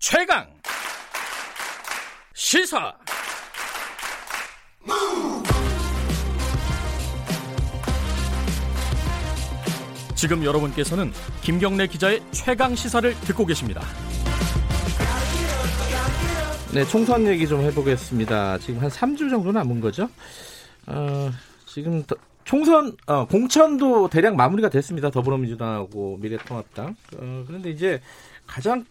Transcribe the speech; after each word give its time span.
최강 0.00 0.46
시사 2.32 2.90
지금 10.14 10.42
여러분께서는 10.42 11.12
김경래 11.42 11.86
기자의 11.86 12.22
최강 12.32 12.74
시사를 12.74 13.14
듣고 13.26 13.44
계십니다. 13.44 13.82
네, 16.72 16.82
총선 16.86 17.26
얘기 17.26 17.46
좀 17.46 17.60
해보겠습니다. 17.60 18.56
지금 18.56 18.80
한 18.80 18.88
3주 18.88 19.28
정도 19.28 19.52
남은 19.52 19.82
거죠? 19.82 20.08
어, 20.86 21.30
지금 21.66 22.02
더, 22.04 22.16
총선, 22.44 22.96
어, 23.06 23.26
공천도 23.26 24.08
대략 24.08 24.34
마무리가 24.34 24.70
됐습니다. 24.70 25.10
더불어민주당하고 25.10 26.16
미래통합당. 26.22 26.96
어, 27.18 27.44
그런데 27.46 27.70
이제 27.70 28.00
가장 28.46 28.86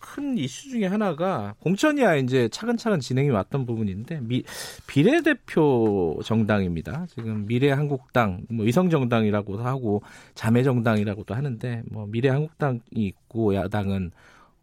큰 0.00 0.36
이슈 0.38 0.70
중에 0.70 0.86
하나가 0.86 1.54
공천이야 1.60 2.16
이제 2.16 2.48
차근차근 2.48 3.00
진행이 3.00 3.28
왔던 3.30 3.66
부분인데 3.66 4.20
미, 4.22 4.42
비례대표 4.86 6.20
정당입니다. 6.24 7.06
지금 7.14 7.46
미래한국당, 7.46 8.42
뭐 8.50 8.64
위성정당이라고도 8.64 9.62
하고 9.62 10.02
자매정당이라고도 10.34 11.34
하는데 11.34 11.82
뭐 11.90 12.06
미래한국당이 12.06 12.80
있고 12.92 13.54
야당은 13.54 14.10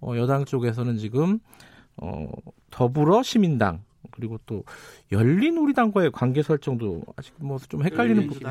어, 0.01 0.13
여당 0.17 0.45
쪽에서는 0.45 0.97
지금 0.97 1.39
어, 1.97 2.27
더불어 2.69 3.23
시민당 3.23 3.81
그리고 4.11 4.39
또 4.45 4.63
열린 5.11 5.57
우리당과의 5.57 6.11
관계 6.11 6.41
설정도 6.41 7.03
아직 7.15 7.33
뭐 7.37 7.57
좀 7.69 7.83
헷갈리는 7.83 8.27
부분. 8.27 8.41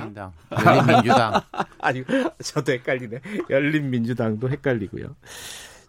열린 0.66 0.86
민주당. 0.86 1.40
아니 1.80 2.04
저도 2.42 2.72
헷갈리네. 2.72 3.20
열린 3.50 3.90
민주당도 3.90 4.48
헷갈리고요. 4.50 5.14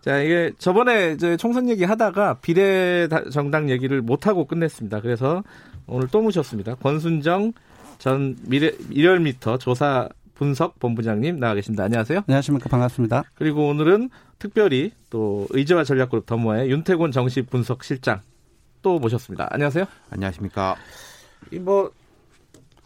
자, 0.08 0.20
이게 0.20 0.54
저번에 0.58 1.12
이제 1.12 1.36
총선 1.36 1.68
얘기 1.68 1.84
하다가 1.84 2.36
비례 2.36 3.10
정당 3.30 3.70
얘기를 3.70 4.02
못하고 4.02 4.46
끝냈습니다. 4.46 5.02
그래서 5.02 5.44
오늘 5.86 6.08
또 6.08 6.22
모셨습니다. 6.22 6.76
권순정 6.76 7.52
전 7.98 8.38
미래, 8.44 8.72
일열미터 8.90 9.58
조사 9.58 10.08
분석 10.34 10.80
본부장님 10.80 11.42
나와 11.42 11.56
계십니다. 11.56 11.84
안녕하세요. 11.84 12.22
안녕하십니까. 12.26 12.70
반갑습니다. 12.70 13.24
그리고 13.36 13.68
오늘은 13.68 14.10
특별히 14.40 14.94
또 15.10 15.46
의제와 15.50 15.84
전략그룹 15.84 16.26
더모의 16.26 16.72
윤태곤 16.72 17.12
정시 17.12 17.42
분석 17.42 17.84
실장 17.84 18.22
또 18.82 19.00
모셨습니다. 19.00 19.50
안녕하세요. 19.52 19.84
안녕하십니까. 20.10 20.78
이뭐 21.52 21.92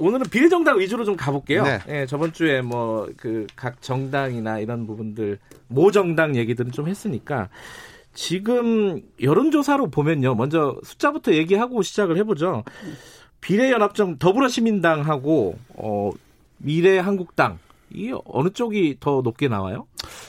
오늘은 0.01 0.27
비례정당 0.29 0.79
위주로 0.79 1.03
좀 1.05 1.15
가볼게요. 1.15 1.63
네. 1.63 1.79
예, 1.89 2.05
저번 2.05 2.33
주에 2.33 2.61
뭐 2.61 3.07
그 3.17 3.45
각 3.55 3.81
정당이나 3.81 4.59
이런 4.59 4.87
부분들 4.87 5.37
모 5.67 5.91
정당 5.91 6.35
얘기들은 6.35 6.71
좀 6.71 6.87
했으니까 6.87 7.49
지금 8.13 9.01
여론조사로 9.21 9.89
보면요. 9.89 10.35
먼저 10.35 10.75
숫자부터 10.83 11.33
얘기하고 11.33 11.81
시작을 11.81 12.17
해보죠. 12.17 12.63
비례연합정 13.41 14.17
더불어시민당하고 14.17 15.57
어, 15.75 16.09
미래한국당 16.57 17.59
이 17.93 18.13
어느 18.25 18.49
쪽이 18.49 18.97
더 18.99 19.21
높게 19.23 19.47
나와요? 19.47 19.87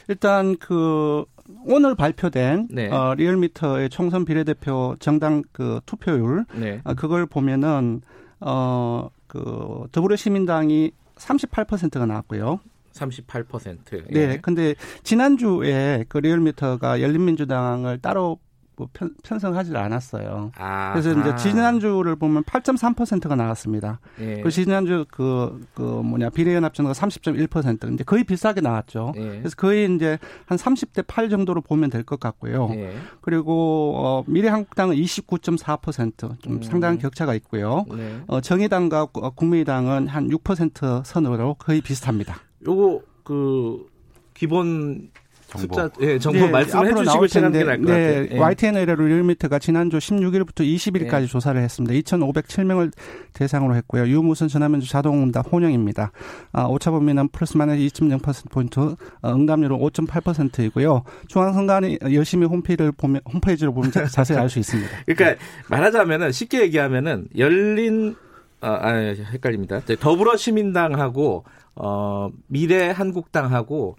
일단 0.08 0.56
그 0.58 1.24
오늘 1.66 1.94
발표된 1.94 2.68
네. 2.70 2.88
어, 2.88 3.14
리얼미터의 3.14 3.90
총선 3.90 4.24
비례대표 4.24 4.96
정당 4.98 5.42
그 5.52 5.80
투표율 5.86 6.44
네. 6.54 6.80
어, 6.84 6.94
그걸 6.94 7.26
보면은 7.26 8.00
어 8.40 9.08
그 9.32 9.86
더불어시민당이 9.92 10.90
38%가 11.16 12.04
나왔고요. 12.04 12.60
38%. 12.92 14.04
예. 14.14 14.26
네. 14.26 14.38
근데 14.42 14.74
지난주에 15.04 16.04
그 16.10 16.18
리얼미터가 16.18 17.00
열린민주당을 17.00 18.00
따로 18.02 18.38
뭐 18.76 18.88
편, 18.92 19.14
편성하지 19.22 19.76
않았어요. 19.76 20.52
아, 20.56 20.92
그래서 20.92 21.12
이제 21.12 21.36
지난주를 21.36 22.16
보면 22.16 22.42
8.3%가 22.44 23.36
나왔습니다. 23.36 24.00
예. 24.20 24.40
그 24.40 24.50
지난주 24.50 25.04
그, 25.10 25.60
그 25.74 25.82
뭐냐, 25.82 26.30
비례연합정가 26.30 26.92
30.1%. 26.92 27.80
근데 27.80 28.04
거의 28.04 28.24
비슷하게 28.24 28.60
나왔죠. 28.60 29.12
예. 29.16 29.38
그래서 29.38 29.54
거의 29.56 29.92
이제 29.94 30.18
한 30.46 30.56
30대 30.58 31.04
8 31.06 31.28
정도로 31.28 31.60
보면 31.60 31.90
될 31.90 32.02
것 32.02 32.18
같고요. 32.18 32.68
예. 32.74 32.94
그리고, 33.20 33.94
어, 33.96 34.24
미래한국당은 34.26 34.96
29.4%좀 34.96 36.36
음. 36.48 36.62
상당한 36.62 36.98
격차가 36.98 37.34
있고요. 37.34 37.84
네. 37.94 38.20
어, 38.26 38.40
정의당과 38.40 39.06
국민의당은 39.36 40.08
한 40.08 40.28
6% 40.28 41.04
선으로 41.04 41.54
거의 41.54 41.80
비슷합니다. 41.80 42.36
요거, 42.66 43.02
그, 43.24 43.86
기본 44.34 45.10
정보. 45.52 45.74
숫자, 45.74 45.90
예, 46.00 46.18
정보 46.18 46.46
네, 46.46 46.50
말씀해 46.50 46.94
주시고 46.94 47.26
게 47.26 47.40
나을 47.64 47.82
것 47.82 47.92
네, 47.92 48.26
같아요. 48.26 48.26
예. 48.30 48.38
YTNL 48.38 48.86
룰미터가 48.86 49.58
지난주 49.58 49.98
16일부터 49.98 50.60
20일까지 50.60 51.22
예. 51.22 51.26
조사를 51.26 51.60
했습니다. 51.60 51.94
2,507명을 51.94 52.92
대상으로 53.32 53.74
했고요. 53.76 54.06
유무선 54.08 54.48
전화면접 54.48 54.88
자동응답 54.88 55.52
혼영입니다. 55.52 56.12
아, 56.52 56.64
오차 56.64 56.90
범 56.90 57.06
위는 57.06 57.28
플러스 57.28 57.56
마이너스 57.56 57.80
2.0%포인트, 57.80 58.80
어, 58.80 58.96
응답률은 59.34 59.78
5.8%이고요. 59.78 61.04
중앙선관위 61.28 61.98
열심히 62.12 62.46
홈페이지를 62.46 62.92
보면, 62.92 63.20
홈페이지를 63.30 63.72
보면 63.72 63.90
자세히 63.90 64.38
알 64.38 64.48
수 64.48 64.58
있습니다. 64.58 64.90
그러니까 65.06 65.42
말하자면은 65.68 66.32
쉽게 66.32 66.62
얘기하면은 66.62 67.28
열린 67.36 68.16
아, 68.60 68.78
아 68.80 68.94
헷갈립니다. 68.94 69.80
더불어 69.98 70.36
시민당하고 70.36 71.44
어, 71.74 72.28
미래 72.46 72.90
한국당하고 72.90 73.96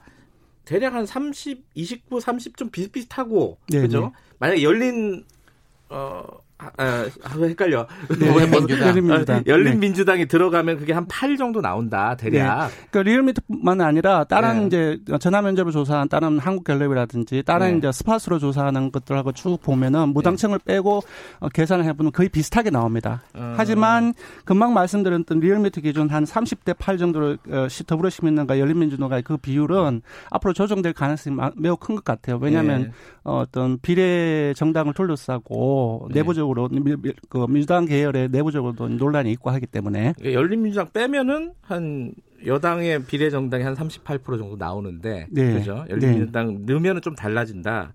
대략 0.66 0.94
한 0.94 1.06
30, 1.06 1.66
29, 1.76 2.20
30 2.20 2.58
좀 2.58 2.70
비슷비슷하고 2.70 3.58
네네. 3.70 3.82
그죠? 3.84 4.12
만약에 4.40 4.64
열린 4.64 5.26
어 5.90 6.26
아, 6.78 7.06
아, 7.24 7.38
헷갈려. 7.40 7.88
네, 8.20 8.28
열린민주당. 8.28 8.88
열린민주당. 8.90 9.38
아, 9.38 9.44
열린민주당이 9.48 10.20
네. 10.20 10.26
들어가면 10.26 10.78
그게 10.80 10.94
한 10.94 11.08
8 11.08 11.38
정도 11.38 11.62
나온다, 11.62 12.16
대략. 12.16 12.68
네. 12.68 12.74
그러니까 12.92 13.10
리얼미터만 13.10 13.82
아니라 13.82 14.24
다른 14.26 14.68
네. 14.70 14.98
이제 14.98 15.18
전화 15.20 15.42
면접을 15.42 15.72
조사한 15.72 16.10
다른 16.10 16.40
한국갤럽이라든지 16.40 17.44
다른 17.46 17.72
네. 17.72 17.78
이제 17.78 17.92
스팟으로 17.92 18.40
조사하는 18.40 18.92
것들하고 18.92 19.32
쭉 19.32 19.58
보면은 19.62 20.10
무당층을 20.10 20.60
네. 20.66 20.74
빼고 20.76 21.02
어, 21.40 21.50
계산을 21.50 21.86
해보면 21.86 22.12
거의 22.12 22.30
비슷하게 22.30 22.70
나옵니다. 22.70 23.22
음. 23.36 23.54
하지만 23.58 24.14
금방 24.46 24.74
말씀드렸던 24.74 25.40
리얼미터 25.40 25.82
기준 25.82 26.10
한 26.10 26.24
30대 26.26 26.76
8 26.78 26.98
정도로 26.98 27.38
어, 27.50 27.68
더불어시민당과 27.88 28.60
열린민주당의 28.60 29.22
그 29.24 29.38
비율은 29.38 30.02
앞으로 30.30 30.54
조정될 30.54 30.94
가능성이 30.94 31.38
매우 31.56 31.78
큰 31.78 31.94
것 31.96 32.04
같아요. 32.04 32.38
왜냐하면 32.42 32.82
네. 32.84 32.92
어, 33.24 33.40
어떤 33.40 33.78
비례 33.80 34.54
정당을 34.56 34.94
둘러싸고 34.94 36.10
내부적으로 36.12 36.53
내부적으로 36.54 37.14
그 37.30 37.48
민주당 37.48 37.86
계열의 37.86 38.30
내부적으로도 38.30 38.88
논란이 38.88 39.32
있고 39.34 39.50
하기 39.52 39.66
때문에 39.68 40.14
예, 40.24 40.34
열린민주당 40.34 40.90
빼면은 40.94 41.54
한 41.62 42.14
여당의 42.46 43.06
비례 43.06 43.30
정당이 43.30 43.64
한 43.64 43.76
38% 43.76 44.24
정도 44.38 44.56
나오는데 44.58 45.28
네. 45.32 45.54
그죠? 45.54 45.86
열린민주당 45.90 46.66
네. 46.66 46.74
넣으면은 46.74 47.02
좀 47.02 47.16
달라진다. 47.16 47.92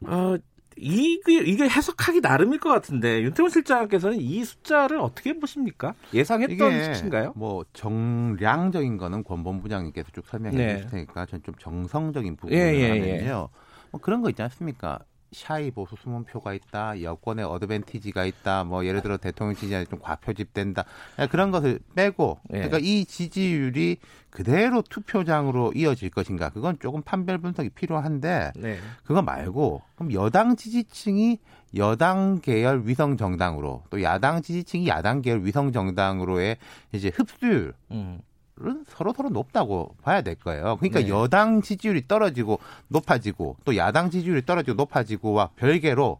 네. 0.00 0.08
어, 0.08 0.36
이게 0.76 1.42
이게 1.44 1.68
해석하기 1.68 2.20
나름일 2.22 2.58
것 2.58 2.70
같은데 2.70 3.22
윤태원 3.22 3.50
실장께서는 3.50 4.18
이 4.18 4.42
숫자를 4.42 4.98
어떻게 5.00 5.38
보십니까? 5.38 5.94
예상했던 6.14 6.84
수치인가요? 6.94 7.34
뭐 7.36 7.64
정량적인 7.72 8.96
거는 8.96 9.22
권본 9.22 9.60
부장님께서 9.60 10.08
쭉 10.12 10.26
설명해 10.26 10.56
네. 10.56 10.76
주실 10.76 10.90
테니까 10.90 11.26
전좀 11.26 11.54
정성적인 11.58 12.36
부분을 12.36 12.58
예, 12.58 12.74
예, 12.74 12.88
하면요. 12.88 13.50
예. 13.50 13.62
뭐 13.90 14.00
그런 14.00 14.22
거 14.22 14.30
있지 14.30 14.42
않습니까? 14.42 14.98
샤이 15.32 15.70
보수 15.70 15.96
수문표가 15.96 16.54
있다, 16.54 17.02
여권의 17.02 17.44
어드밴티지가 17.44 18.24
있다, 18.24 18.64
뭐 18.64 18.84
예를 18.84 19.02
들어 19.02 19.16
대통령 19.16 19.54
지지율이 19.54 19.86
좀 19.86 19.98
과표집된다 19.98 20.84
그런 21.30 21.50
것을 21.50 21.80
빼고 21.94 22.40
예. 22.50 22.54
그러니까 22.54 22.78
이 22.78 23.04
지지율이 23.04 23.96
그대로 24.30 24.82
투표장으로 24.82 25.72
이어질 25.74 26.10
것인가 26.10 26.48
그건 26.48 26.78
조금 26.80 27.02
판별 27.02 27.38
분석이 27.38 27.70
필요한데 27.70 28.52
네. 28.56 28.78
그거 29.04 29.20
말고 29.20 29.82
그럼 29.94 30.12
여당 30.14 30.56
지지층이 30.56 31.38
여당 31.76 32.40
계열 32.40 32.82
위성 32.86 33.16
정당으로 33.16 33.84
또 33.90 34.02
야당 34.02 34.42
지지층이 34.42 34.88
야당 34.88 35.22
계열 35.22 35.44
위성 35.44 35.72
정당으로의 35.72 36.56
이제 36.92 37.10
흡수율 37.14 37.74
음. 37.90 38.20
은 38.60 38.84
서로 38.86 39.12
서로 39.14 39.30
높다고 39.30 39.96
봐야 40.02 40.20
될 40.20 40.34
거예요. 40.34 40.76
그러니까 40.76 41.00
네. 41.00 41.08
여당 41.08 41.62
지지율이 41.62 42.06
떨어지고 42.06 42.58
높아지고 42.88 43.56
또 43.64 43.76
야당 43.76 44.10
지지율이 44.10 44.44
떨어지고 44.44 44.74
높아지고와 44.76 45.50
별개로 45.56 46.18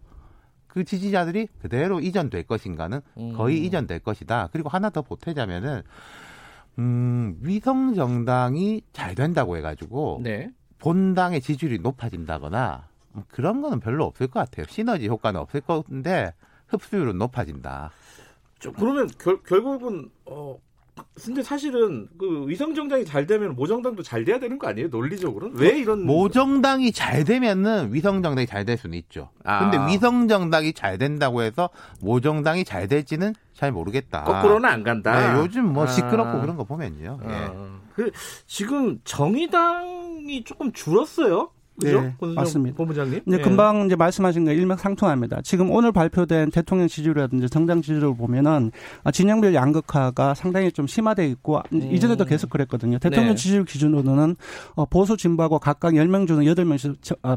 그 0.66 0.84
지지자들이 0.84 1.48
그대로 1.60 2.00
이전될 2.00 2.44
것인가는 2.44 3.00
음. 3.18 3.32
거의 3.34 3.64
이전될 3.66 3.98
것이다. 3.98 4.48
그리고 4.50 4.70
하나 4.70 4.88
더 4.88 5.02
보태자면은 5.02 5.82
음, 6.78 7.36
위성 7.42 7.94
정당이 7.94 8.80
잘 8.94 9.14
된다고 9.14 9.58
해가지고 9.58 10.20
네. 10.22 10.50
본당의 10.78 11.42
지지율이 11.42 11.80
높아진다거나 11.80 12.88
뭐 13.12 13.24
그런 13.28 13.60
거는 13.60 13.80
별로 13.80 14.06
없을 14.06 14.26
것 14.26 14.40
같아요. 14.40 14.64
시너지 14.68 15.06
효과는 15.06 15.38
없을 15.38 15.60
건데 15.60 16.32
흡수율은 16.68 17.18
높아진다. 17.18 17.90
그러면 18.74 19.08
결, 19.18 19.42
결국은 19.42 20.10
어, 20.24 20.56
근데 21.14 21.42
사실은 21.42 22.08
그 22.18 22.48
위성정당이 22.48 23.04
잘 23.04 23.26
되면 23.26 23.54
모정당도 23.54 24.02
잘 24.02 24.24
돼야 24.24 24.38
되는 24.38 24.58
거 24.58 24.66
아니에요? 24.68 24.88
논리적으로는 24.88 25.58
왜 25.58 25.78
이런 25.78 26.06
모정당이 26.06 26.92
잘 26.92 27.24
되면은 27.24 27.92
위성정당이 27.92 28.46
잘 28.46 28.64
될 28.64 28.78
수는 28.78 28.96
있죠. 28.98 29.28
아. 29.44 29.58
근데 29.70 29.92
위성정당이 29.92 30.72
잘 30.72 30.96
된다고 30.98 31.42
해서 31.42 31.68
모정당이 32.00 32.64
잘 32.64 32.88
될지는 32.88 33.34
잘 33.54 33.72
모르겠다. 33.72 34.24
거꾸로는 34.24 34.68
안 34.68 34.82
간다. 34.84 35.34
네, 35.34 35.40
요즘 35.40 35.72
뭐 35.72 35.86
시끄럽고 35.86 36.38
아. 36.38 36.40
그런 36.40 36.56
거 36.56 36.64
보면요. 36.64 37.18
아. 37.22 37.30
예. 37.30 37.82
그 37.94 38.10
지금 38.46 38.98
정의당이 39.04 40.44
조금 40.44 40.72
줄었어요. 40.72 41.50
그죠? 41.80 42.02
네, 42.02 42.14
맞습니다. 42.34 42.76
본부장님. 42.76 43.20
이제 43.26 43.36
네. 43.36 43.42
금방 43.42 43.86
이제 43.86 43.96
말씀하신 43.96 44.44
거 44.44 44.52
일맥상통합니다. 44.52 45.42
지금 45.42 45.70
오늘 45.70 45.92
발표된 45.92 46.50
대통령 46.50 46.88
지지율이라든지 46.88 47.48
정당 47.48 47.80
지지율을 47.80 48.16
보면은 48.16 48.72
아, 49.04 49.10
진영별 49.10 49.54
양극화가 49.54 50.34
상당히 50.34 50.72
좀 50.72 50.86
심화돼 50.86 51.26
있고 51.28 51.62
음. 51.72 51.90
이전에도 51.92 52.24
계속 52.24 52.50
그랬거든요. 52.50 52.98
대통령 52.98 53.34
네. 53.34 53.36
지지율 53.36 53.64
기준으로는 53.64 54.36
어, 54.74 54.84
보수 54.86 55.16
진보하고 55.16 55.58
각각 55.60 55.92
10명 55.94 56.26
중에 56.26 56.44
8명씩 56.52 57.16
아, 57.22 57.36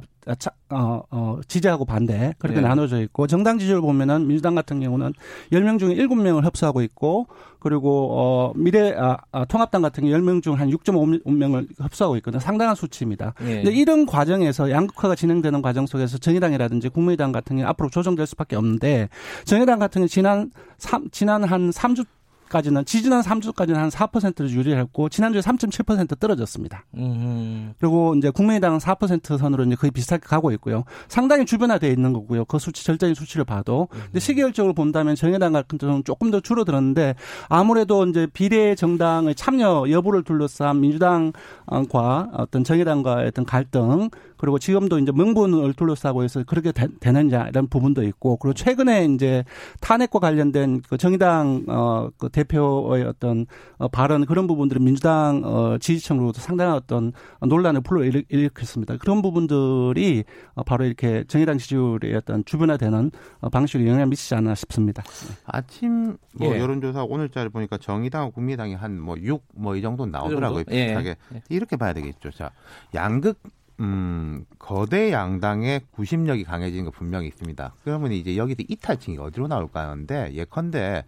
어, 0.72 1.02
어, 1.12 1.40
지지하고 1.48 1.86
반대 1.86 2.34
그렇게 2.40 2.60
네. 2.60 2.68
나눠져 2.68 3.02
있고 3.04 3.28
정당 3.28 3.60
지지율 3.60 3.82
보면은 3.82 4.28
민주당 4.28 4.56
같은 4.56 4.80
경우는 4.80 5.14
10명 5.52 5.78
중에 5.78 5.96
7명을 5.96 6.44
협소하고 6.44 6.82
있고 6.82 7.28
그리고 7.60 8.10
어 8.12 8.54
미래 8.56 8.94
아, 8.96 9.18
아 9.32 9.46
통합당 9.46 9.82
같은 9.82 10.04
경우 10.04 10.16
10명 10.16 10.44
중 10.44 10.56
한 10.56 10.70
6.5명을 10.70 11.68
협소하고 11.80 12.16
있거든요. 12.18 12.40
상당한 12.40 12.76
수치입니다. 12.76 13.34
네. 13.40 13.64
근데 13.64 13.72
이런 13.72 14.06
과 14.06 14.25
정에서 14.26 14.70
양극화가 14.70 15.16
진행되는 15.16 15.62
과정 15.62 15.86
속에서 15.86 16.18
정의당이라든지 16.18 16.90
국민의당 16.90 17.32
같은 17.32 17.58
경우 17.58 17.68
앞으로 17.70 17.90
조정될 17.90 18.26
수밖에 18.28 18.56
없는데 18.56 19.10
정의당 19.46 19.80
같은 19.80 20.02
경우 20.02 20.08
지난 20.08 20.52
3 20.78 21.10
지난 21.12 21.44
한 21.44 21.70
3주 21.70 22.06
까지는 22.56 22.86
지지난 22.86 23.22
3주까지는 23.22 23.74
한 23.74 23.90
4%를 23.90 24.50
유지했고 24.50 25.10
지난주에 25.10 25.42
3.7% 25.42 26.18
떨어졌습니다. 26.18 26.86
음. 26.96 27.74
그리고 27.78 28.16
이제 28.16 28.30
국민의당은 28.30 28.80
4% 28.80 29.38
선으로 29.38 29.66
이제 29.66 29.76
거의 29.76 29.92
비슷하게 29.92 30.22
가고 30.26 30.54
있고요. 30.54 30.86
상당히 31.10 31.46
주변화되어 31.46 31.90
있는 31.90 32.14
거고요. 32.14 32.46
그 32.46 32.58
수치 32.58 32.86
절대적인 32.86 33.14
수치를 33.14 33.44
봐도. 33.44 33.90
음. 33.92 34.00
근데 34.06 34.22
시기열적으로 34.22 34.74
본다면 34.74 35.16
정의당 35.16 35.52
같은 35.52 35.78
경우는 35.78 36.06
조금 36.06 36.32
더 36.32 36.40
줄어들었는데 36.40 37.16
아무래도 37.50 38.06
이제 38.06 38.26
비례 38.32 38.74
정당의 38.74 39.36
참여 39.36 39.88
여부를 39.90 40.24
둘러싼 40.24 40.80
민주당과 40.80 42.30
어떤 42.32 42.64
정의당과의 42.64 43.28
어떤 43.28 43.44
갈등 43.44 44.10
그리고 44.38 44.60
지금도 44.60 45.00
이제 45.00 45.12
명분을 45.12 45.74
둘러싸고 45.74 46.24
해서 46.24 46.44
그렇게 46.44 46.72
되, 46.72 46.88
느냐 47.12 47.48
이런 47.50 47.68
부분도 47.68 48.04
있고 48.04 48.38
그리고 48.38 48.54
최근에 48.54 49.06
이제 49.06 49.44
탄핵과 49.82 50.20
관련된 50.20 50.82
그 50.90 50.98
정의당 50.98 51.64
어그 51.68 52.30
대표의 52.30 53.04
어떤 53.04 53.46
어 53.78 53.88
발언 53.88 54.26
그런 54.26 54.48
부분들은 54.48 54.84
민주당 54.84 55.42
어 55.46 55.78
지지층으로도 55.78 56.42
상당한 56.42 56.76
어떤 56.76 57.14
논란을 57.40 57.82
불러일으켰습니다. 57.82 58.98
그런 58.98 59.22
부분들이 59.22 60.24
어 60.56 60.64
바로 60.64 60.86
이렇게 60.86 61.24
정의당 61.28 61.58
지지율의 61.58 62.16
어떤 62.16 62.44
주변화되는 62.46 63.12
어 63.42 63.50
방식으로 63.50 63.88
영향을 63.88 64.08
미치지 64.08 64.36
않나 64.36 64.56
싶습니다. 64.56 65.04
아침 65.46 66.18
뭐 66.34 66.54
예. 66.54 66.60
여론조사 66.60 67.04
오늘자를 67.04 67.50
보니까 67.50 67.78
정의당, 67.78 68.32
국민당이 68.32 68.74
한 68.74 68.96
뭐 69.00 69.16
6 69.18 69.44
뭐 69.56 69.76
이 69.76 69.82
정도 69.82 70.06
나오더라고요. 70.06 70.64
그 70.64 70.72
비슷하게 70.72 71.16
예. 71.34 71.42
이렇게 71.50 71.76
봐야 71.76 71.94
되겠죠. 71.94 72.32
자 72.32 72.52
양극 72.94 73.38
음, 73.82 74.46
거대 74.58 75.12
양당의 75.12 75.82
구심력이 75.92 76.46
강해지는 76.46 76.86
거 76.86 76.92
분명히 76.92 77.28
있습니다. 77.28 77.74
그러면 77.84 78.14
이제 78.14 78.38
여기서 78.38 78.64
이탈층이 78.68 79.18
어디로 79.18 79.48
나올까 79.48 79.82
하는데 79.82 80.32
예컨대 80.34 81.04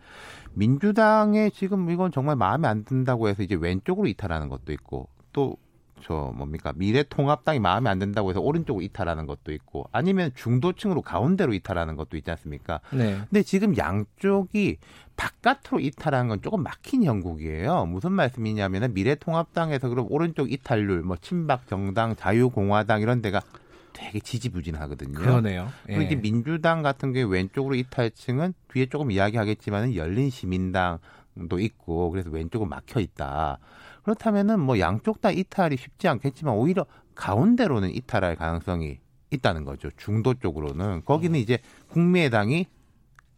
민주당에 0.54 1.50
지금 1.50 1.90
이건 1.90 2.12
정말 2.12 2.36
마음에 2.36 2.68
안 2.68 2.84
든다고 2.84 3.30
해서 3.30 3.44
이제 3.44 3.56
왼쪽으로 3.56 4.08
이탈하는 4.08 4.50
것도 4.50 4.74
있고 4.74 5.08
또 5.32 5.56
저 6.04 6.32
뭡니까 6.36 6.74
미래통합당이 6.76 7.60
마음에 7.60 7.90
안 7.90 8.00
든다고 8.00 8.30
해서 8.30 8.40
오른쪽으로 8.40 8.84
이탈하는 8.84 9.26
것도 9.26 9.52
있고 9.52 9.90
아니면 9.92 10.32
중도층으로 10.36 11.02
가운데로 11.02 11.54
이탈하는 11.54 11.96
것도 11.96 12.18
있지 12.18 12.30
않습니까? 12.32 12.80
네. 12.92 13.20
근데 13.30 13.44
지금 13.44 13.76
양쪽이 13.76 14.78
바깥으로 15.16 15.80
이탈하는 15.80 16.30
건 16.30 16.42
조금 16.42 16.64
막힌 16.64 17.04
형국이에요. 17.04 17.86
무슨 17.88 18.14
말씀이냐면은 18.14 18.94
미래통합당에서 18.94 19.90
그럼 19.90 20.08
오른쪽 20.10 20.52
이탈률, 20.52 21.02
뭐 21.02 21.18
친박 21.18 21.68
정당, 21.68 22.16
자유공화당 22.16 23.02
이런 23.02 23.22
데가 23.22 23.42
되게 23.94 24.20
지지부진하거든요. 24.20 25.14
그러네요. 25.14 25.70
예. 25.90 25.96
그리고 25.96 26.02
이제 26.04 26.16
민주당 26.16 26.84
같은 26.84 27.14
경우 27.14 27.28
왼쪽으로 27.28 27.74
이탈층은 27.74 28.54
뒤에 28.72 28.86
조금 28.86 29.10
이야기하겠지만은 29.10 29.96
열린 29.96 30.30
시민당도 30.30 31.60
있고 31.60 32.12
그래서 32.12 32.30
왼쪽은 32.30 32.70
막혀 32.70 33.00
있다. 33.00 33.58
그렇다면은 34.08 34.62
뭐 34.62 34.80
양쪽 34.80 35.20
다 35.20 35.32
이탈이 35.32 35.76
쉽지 35.76 36.08
않겠지만 36.08 36.56
오히려 36.56 36.86
가운데로는 37.14 37.94
이탈할 37.94 38.38
가능성이 38.38 39.00
있다는 39.32 39.66
거죠. 39.66 39.90
중도 39.98 40.34
쪽으로는 40.34 41.04
거기는 41.04 41.38
음. 41.38 41.42
이제 41.42 41.60
국민의당이 41.90 42.68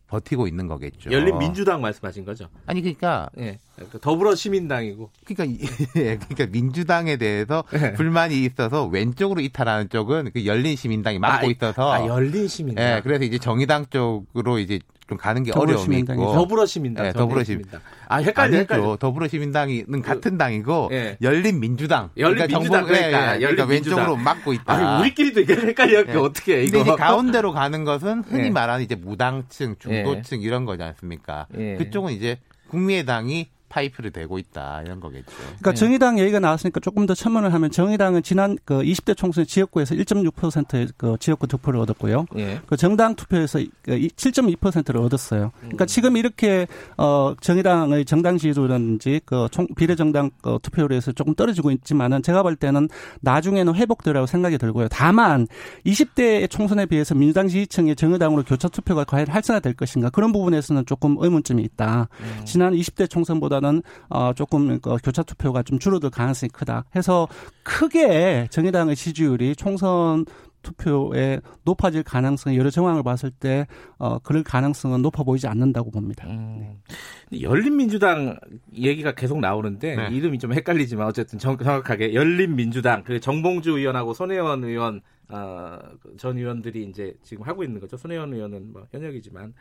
버티고 0.06 0.48
있는 0.48 0.68
거겠죠. 0.68 1.12
열린 1.12 1.40
민주당 1.40 1.82
말씀하신 1.82 2.24
거죠? 2.24 2.50
아니 2.68 2.82
그러니까 2.82 3.32
예. 3.40 3.58
더불어 4.02 4.36
시민당이고. 4.36 5.10
그러니까 5.26 5.66
예, 5.98 6.18
그러니까 6.18 6.46
민주당에 6.48 7.18
대해서 7.18 7.64
예. 7.74 7.94
불만이 7.94 8.44
있어서 8.46 8.86
왼쪽으로 8.86 9.42
이탈하는 9.42 9.90
쪽은 9.90 10.32
그 10.34 10.46
열린 10.46 10.76
시민당이 10.76 11.20
맡고 11.20 11.48
아, 11.48 11.50
있어서 11.50 11.94
아, 11.94 12.06
열린 12.06 12.48
시민당. 12.48 12.86
예, 12.86 13.02
그래서 13.02 13.24
이제 13.24 13.38
정의당 13.38 13.86
쪽으로 13.90 14.60
이제 14.60 14.80
좀 15.10 15.18
가는 15.18 15.42
게 15.44 15.52
어려움이 15.52 16.00
있고 16.00 16.34
더불어 16.34 16.68
시민당, 16.68 17.08
네, 17.08 17.14
더불어 17.14 17.44
시민당. 17.44 17.82
아 18.08 18.18
헷갈려, 18.18 18.58
헷갈려. 18.58 18.96
더불어 18.98 19.28
시민당은 19.28 19.86
그, 19.90 20.02
같은 20.02 20.38
당이고 20.38 20.90
네. 20.92 21.18
열린 21.24 21.60
민주당. 21.60 22.12
열린민주당 22.16 22.86
그러니까, 22.86 23.10
그러니까, 23.10 23.32
예, 23.32 23.36
예, 23.38 23.40
그러니까 23.40 23.66
왼쪽으로 23.66 24.16
막고 24.16 24.54
있다. 24.54 24.72
아니, 24.72 25.02
우리끼리도 25.02 25.40
이게 25.42 25.56
헷갈려. 25.56 26.06
네. 26.06 26.16
어떻게 26.16 26.64
이거? 26.64 26.78
근데 26.78 26.92
이제 26.92 26.96
가운데로 26.96 27.54
가는 27.54 27.84
것은 27.84 28.24
흔히 28.28 28.44
네. 28.44 28.50
말하는 28.52 28.86
이제 28.86 28.94
무당층, 28.94 29.76
중도층 29.80 30.42
이런 30.42 30.66
거지 30.66 30.84
않습니까? 30.84 31.48
그쪽은 31.52 32.14
이제 32.14 32.38
국민의당이 32.70 33.50
파이프를 33.70 34.12
대고 34.12 34.40
있다 34.40 34.82
이런 34.84 35.00
거겠죠. 35.00 35.32
그러니까 35.38 35.72
네. 35.72 35.76
정의당 35.76 36.20
얘기가 36.20 36.40
나왔으니까 36.40 36.80
조금 36.80 37.06
더 37.06 37.14
첨언을 37.14 37.54
하면 37.54 37.72
정의당은 37.72 38.24
지난 38.24 38.58
그 38.66 38.80
20대 38.80 39.16
총선 39.16 39.46
지역구에서 39.46 39.96
1.6%의 39.96 40.88
그 40.98 41.16
지역구 41.20 41.48
투표를 41.48 41.80
얻었고요. 41.82 42.26
예. 42.38 42.60
그 42.66 42.76
정당 42.76 43.16
투표에서 43.16 43.60
7.2%를 43.60 45.00
그 45.00 45.06
얻었어요. 45.06 45.52
그러니까 45.60 45.86
음. 45.86 45.88
지금 45.88 46.18
이렇게 46.18 46.68
어 46.98 47.36
정의당의 47.42 48.06
정당 48.06 48.38
지지도라든지 48.38 49.22
그 49.26 49.48
총, 49.52 49.68
비례정당 49.76 50.32
그 50.42 50.60
투표율에서 50.62 51.12
조금 51.12 51.36
떨어지고 51.36 51.72
있지만은 51.72 52.24
제가 52.24 52.44
볼 52.44 52.56
때는 52.56 52.90
나중에는 53.22 53.76
회복되라고 53.76 54.26
생각이 54.26 54.58
들고요. 54.58 54.88
다만 54.90 55.48
20대 55.86 56.50
총선에 56.50 56.86
비해서 56.86 57.16
민주당 57.16 57.48
지지층의 57.48 57.96
정의당으로 57.96 58.44
교차 58.44 58.68
투표가 58.68 59.04
과연 59.04 59.28
활성화될 59.28 59.74
것인가 59.74 60.10
그런 60.10 60.32
부분에서는 60.32 60.86
조금 60.86 61.18
의문점이 61.20 61.64
있다. 61.64 62.10
음. 62.20 62.46
지난 62.46 62.74
20대 62.74 63.10
총선보다 63.10 63.59
보다는 63.60 63.82
어 64.10 64.34
조금 64.34 64.80
그 64.80 64.98
교차 65.04 65.24
투표가 65.24 65.64
좀 65.64 65.80
줄어들 65.80 66.10
가능성이 66.10 66.50
크다. 66.50 66.86
해서 66.96 67.28
크게 67.64 68.48
정의당의 68.50 68.96
지지율이 68.96 69.56
총선 69.56 70.26
투표에 70.62 71.40
높아질 71.64 72.04
가능성이 72.04 72.58
여러 72.58 72.70
정황을 72.70 73.04
봤을 73.04 73.32
때 73.32 73.66
어, 73.98 74.20
그럴 74.20 74.44
가능성은 74.44 75.02
높아 75.02 75.24
보이지 75.24 75.48
않는다고 75.48 75.92
봅니다. 75.92 76.28
음. 76.28 76.60
네. 77.30 77.42
열린민주당 77.42 78.38
얘기가 78.74 79.14
계속 79.14 79.40
나오는데 79.40 79.96
네. 79.96 80.10
이름이 80.16 80.40
좀 80.40 80.54
헷갈리지만 80.54 81.08
어쨌든 81.08 81.40
정, 81.40 81.58
정확하게 81.58 82.14
열린민주당 82.14 83.04
그 83.04 83.20
정봉주 83.20 83.78
의원하고 83.78 84.14
손혜원 84.14 84.64
의원 84.64 85.02
어, 85.30 85.78
전 86.18 86.38
의원들이 86.38 86.84
이제 86.90 87.14
지금 87.24 87.46
하고 87.46 87.64
있는 87.64 87.80
거죠. 87.80 87.98
손혜원 87.98 88.34
의원은 88.34 88.74
뭐 88.74 88.86
현역이지만 88.92 89.54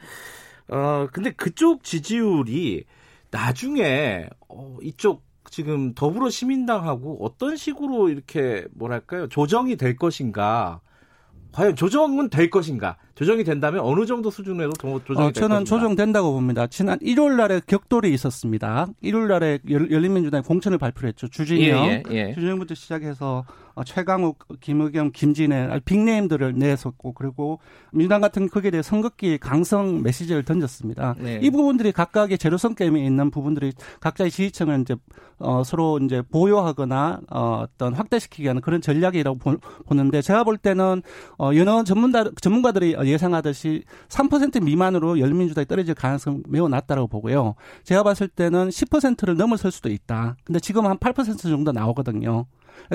어 0.71 1.07
근데 1.13 1.31
그쪽 1.31 1.83
지지율이 1.83 2.85
나중에 3.31 4.29
어, 4.49 4.77
이쪽 4.83 5.27
지금 5.51 5.95
더불어 5.95 6.31
시민당하고 6.31 7.25
어떤 7.25 7.57
식으로 7.57 8.11
이렇게 8.11 8.67
뭐랄까요 8.75 9.29
조정이 9.29 9.77
될 9.77 9.97
것인가 9.97 10.81
과연 11.53 11.75
조정은 11.75 12.31
될 12.31 12.51
것인가? 12.51 12.97
조정이 13.15 13.43
된다면 13.43 13.81
어느 13.83 14.07
정도 14.07 14.31
수준에도 14.31 14.73
조정이 15.05 15.29
어, 15.29 15.33
저는 15.33 15.65
조정된다고 15.65 16.33
봅니다. 16.33 16.67
지난 16.67 16.99
1월 16.99 17.37
날에 17.37 17.61
격돌이 17.67 18.13
있었습니다. 18.15 18.87
1월 19.03 19.27
날에 19.27 19.59
열린민주당이 19.67 20.45
공천을 20.45 20.79
발표했죠. 20.79 21.29
주진영, 21.29 21.87
예, 21.87 22.03
예, 22.11 22.15
예. 22.15 22.35
주진영부터 22.35 22.75
시작해서 22.75 23.45
어, 23.68 23.68
최강욱, 23.85 24.45
김의겸, 24.61 25.13
김진애 25.13 25.81
빅네임들을 25.85 26.55
내섰고 26.55 27.13
그리고 27.13 27.61
민주당 27.93 28.21
같은 28.21 28.49
거기에 28.49 28.71
대해 28.71 28.83
선긋기 28.83 29.39
강성 29.39 30.03
메시지를 30.03 30.45
던졌습니다. 30.45 31.15
네. 31.19 31.41
이 31.43 31.51
부분들이 31.51 31.93
각각의 31.93 32.39
제로성 32.39 32.75
게임에 32.75 33.05
있는 33.05 33.31
부분들이 33.31 33.73
각자의 34.01 34.31
지지층을 34.31 34.81
이제 34.81 34.97
어, 35.39 35.63
서로 35.65 35.99
이제 35.99 36.23
보유하거나 36.23 37.21
어, 37.31 37.65
어떤 37.65 37.95
확대시키기 37.95 38.43
위한 38.43 38.61
그런 38.61 38.81
전략이라고 38.81 39.39
보, 39.39 39.57
보는데 39.87 40.21
제가 40.21 40.45
볼 40.45 40.59
때는 40.59 41.03
어, 41.39 41.51
여러 41.55 41.85
전문가, 41.85 42.29
전문가들이 42.41 42.97
예상하듯이 43.05 43.85
3% 44.09 44.63
미만으로 44.63 45.21
열민주당이 45.21 45.67
떨어질 45.67 45.95
가능성 45.95 46.43
매우 46.49 46.69
낮다라고 46.69 47.09
보고요. 47.09 47.55
제가 47.85 48.03
봤을 48.03 48.29
때는 48.29 48.69
10%를 48.69 49.37
넘어설 49.37 49.71
수도 49.71 49.89
있다. 49.89 50.37
근데 50.45 50.59
지금 50.61 50.87
한 50.87 50.99
8% 50.99 51.39
정도 51.41 51.73
나오거든요. 51.73 52.47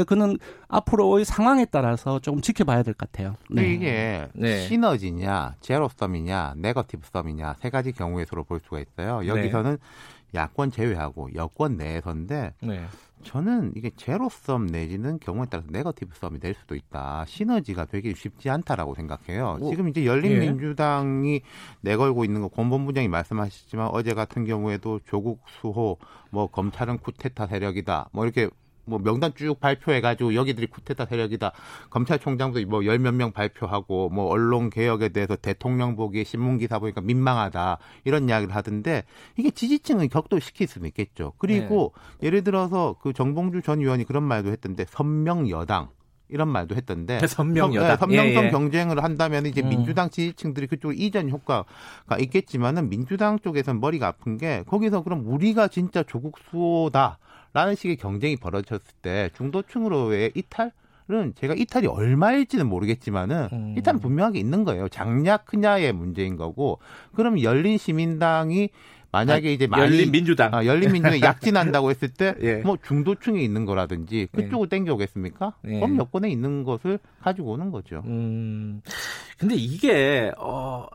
그는 0.08 0.38
앞으로의 0.68 1.26
상황에 1.26 1.66
따라서 1.66 2.20
조금 2.20 2.42
지켜봐야 2.42 2.84
될 2.84 2.94
것 2.94 3.12
같아요. 3.12 3.36
네. 3.50 3.74
이게 3.74 4.28
네. 4.34 4.68
시너지냐, 4.68 5.56
제로썸이냐, 5.62 6.54
negative 6.58 7.08
sum이냐 7.12 7.56
세 7.60 7.70
가지 7.70 7.92
경우의 7.92 8.26
수로 8.28 8.44
볼 8.44 8.60
수가 8.60 8.80
있어요. 8.80 9.26
여기서는 9.28 9.72
네. 9.72 10.40
야권 10.40 10.72
제외하고 10.72 11.30
여권 11.36 11.78
내에서인데 11.78 12.54
네. 12.62 12.86
저는 13.24 13.72
이게 13.76 13.90
제로썸 13.96 14.66
내지는 14.66 15.18
경우에 15.20 15.46
따라서 15.50 15.70
negative 15.72 16.16
sum이 16.16 16.40
될 16.40 16.56
수도 16.56 16.76
있다. 16.76 17.24
시너지가 17.28 17.86
되게 17.86 18.14
쉽지 18.14 18.50
않다라고 18.50 18.96
생각해요. 18.96 19.60
오, 19.62 19.70
지금 19.70 19.88
이제 19.88 20.06
열린민주당이 20.06 21.36
예. 21.36 21.42
내걸고 21.82 22.26
있는 22.26 22.42
거 22.42 22.50
권 22.50 22.86
본부장이 22.86 23.08
말씀하셨지만 23.08 23.90
어제 23.94 24.14
같은 24.14 24.44
경우에도 24.46 25.00
조국 25.06 25.42
수호, 25.48 25.98
뭐 26.32 26.48
검찰은 26.48 26.98
쿠데타 26.98 27.48
세력이다, 27.48 28.10
뭐 28.12 28.26
이렇게 28.26 28.50
뭐 28.86 29.00
명단 29.00 29.32
쭉 29.36 29.60
발표해가지고 29.60 30.36
여기들이 30.36 30.68
쿠데타 30.68 31.06
세력이다. 31.06 31.52
검찰총장도 31.90 32.66
뭐 32.68 32.86
열 32.86 33.00
몇 33.00 33.14
명 33.14 33.32
발표하고 33.32 34.10
뭐 34.10 34.26
언론 34.26 34.70
개혁에 34.70 35.10
대해서 35.10 35.36
대통령 35.36 35.96
보기에 35.96 36.24
신문 36.24 36.58
기사 36.58 36.80
보니까 36.80 37.02
민망하다 37.02 37.78
이런 38.04 38.28
이야기를 38.28 38.54
하던데 38.56 39.04
이게 39.38 39.52
지지층을 39.52 40.10
격돌시킬 40.10 40.68
수는 40.68 40.88
있겠죠. 40.90 41.34
그리고 41.38 41.94
네. 42.20 42.28
예를 42.28 42.44
들어서 42.44 42.96
그 43.02 43.14
정봉주 43.14 43.62
전 43.62 43.80
의원이 43.80 44.04
그런 44.04 44.24
말도 44.24 44.50
했던데 44.50 44.86
선명 44.90 45.50
여당 45.50 45.90
이런 46.30 46.48
말도 46.50 46.76
했던데 46.76 47.26
선명 47.28 47.76
여당 47.76 47.98
선명성 47.98 48.44
예, 48.44 48.48
예. 48.48 48.52
경쟁을 48.52 49.04
한다면 49.04 49.46
이제 49.46 49.62
음. 49.62 49.70
민주당 49.70 50.10
지지층들이 50.10 50.68
그쪽 50.68 51.00
이전 51.00 51.30
효과가 51.30 52.18
있겠지만은 52.20 52.90
민주당 52.90 53.38
쪽에서는 53.40 53.80
머리가 53.80 54.08
아픈 54.08 54.38
게 54.38 54.64
거기서 54.68 55.04
그럼 55.04 55.24
우리가 55.28 55.68
진짜 55.68 56.04
조국 56.04 56.38
수호다. 56.50 57.20
라는 57.54 57.76
식의 57.76 57.98
경쟁이 57.98 58.36
벌어졌을 58.36 58.94
때 59.02 59.30
중도층으로의 59.36 60.32
이탈? 60.36 60.72
은 61.12 61.34
제가 61.36 61.54
이탈이 61.54 61.86
얼마일지는 61.86 62.66
모르겠지만은 62.66 63.50
음. 63.52 63.76
이탈은 63.78 64.00
분명하게 64.00 64.40
있는 64.40 64.64
거예요. 64.64 64.88
장냐 64.88 65.36
크냐의 65.36 65.92
문제인 65.92 66.38
거고 66.38 66.80
그럼 67.14 67.42
열린 67.42 67.78
시민당이 67.78 68.70
만약에 69.12 69.50
아, 69.50 69.52
이제 69.52 69.68
많이 69.68 69.84
열린 69.84 70.12
민주당 70.12 70.56
아, 70.56 70.66
열린 70.66 70.94
민주당이 70.94 71.20
약진한다고 71.22 71.90
했을 71.90 72.08
때뭐 72.08 72.36
예. 72.42 72.64
중도층에 72.88 73.42
있는 73.42 73.66
거라든지 73.66 74.28
그쪽을 74.32 74.68
예. 74.72 74.78
땡겨오겠습니까? 74.78 75.56
예. 75.68 75.80
그럼 75.82 75.98
여권에 75.98 76.30
있는 76.30 76.64
것을 76.64 77.00
가지고 77.22 77.52
오는 77.52 77.70
거죠. 77.70 78.02
음. 78.06 78.82
근데 79.38 79.56
이게 79.56 80.32
어 80.38 80.88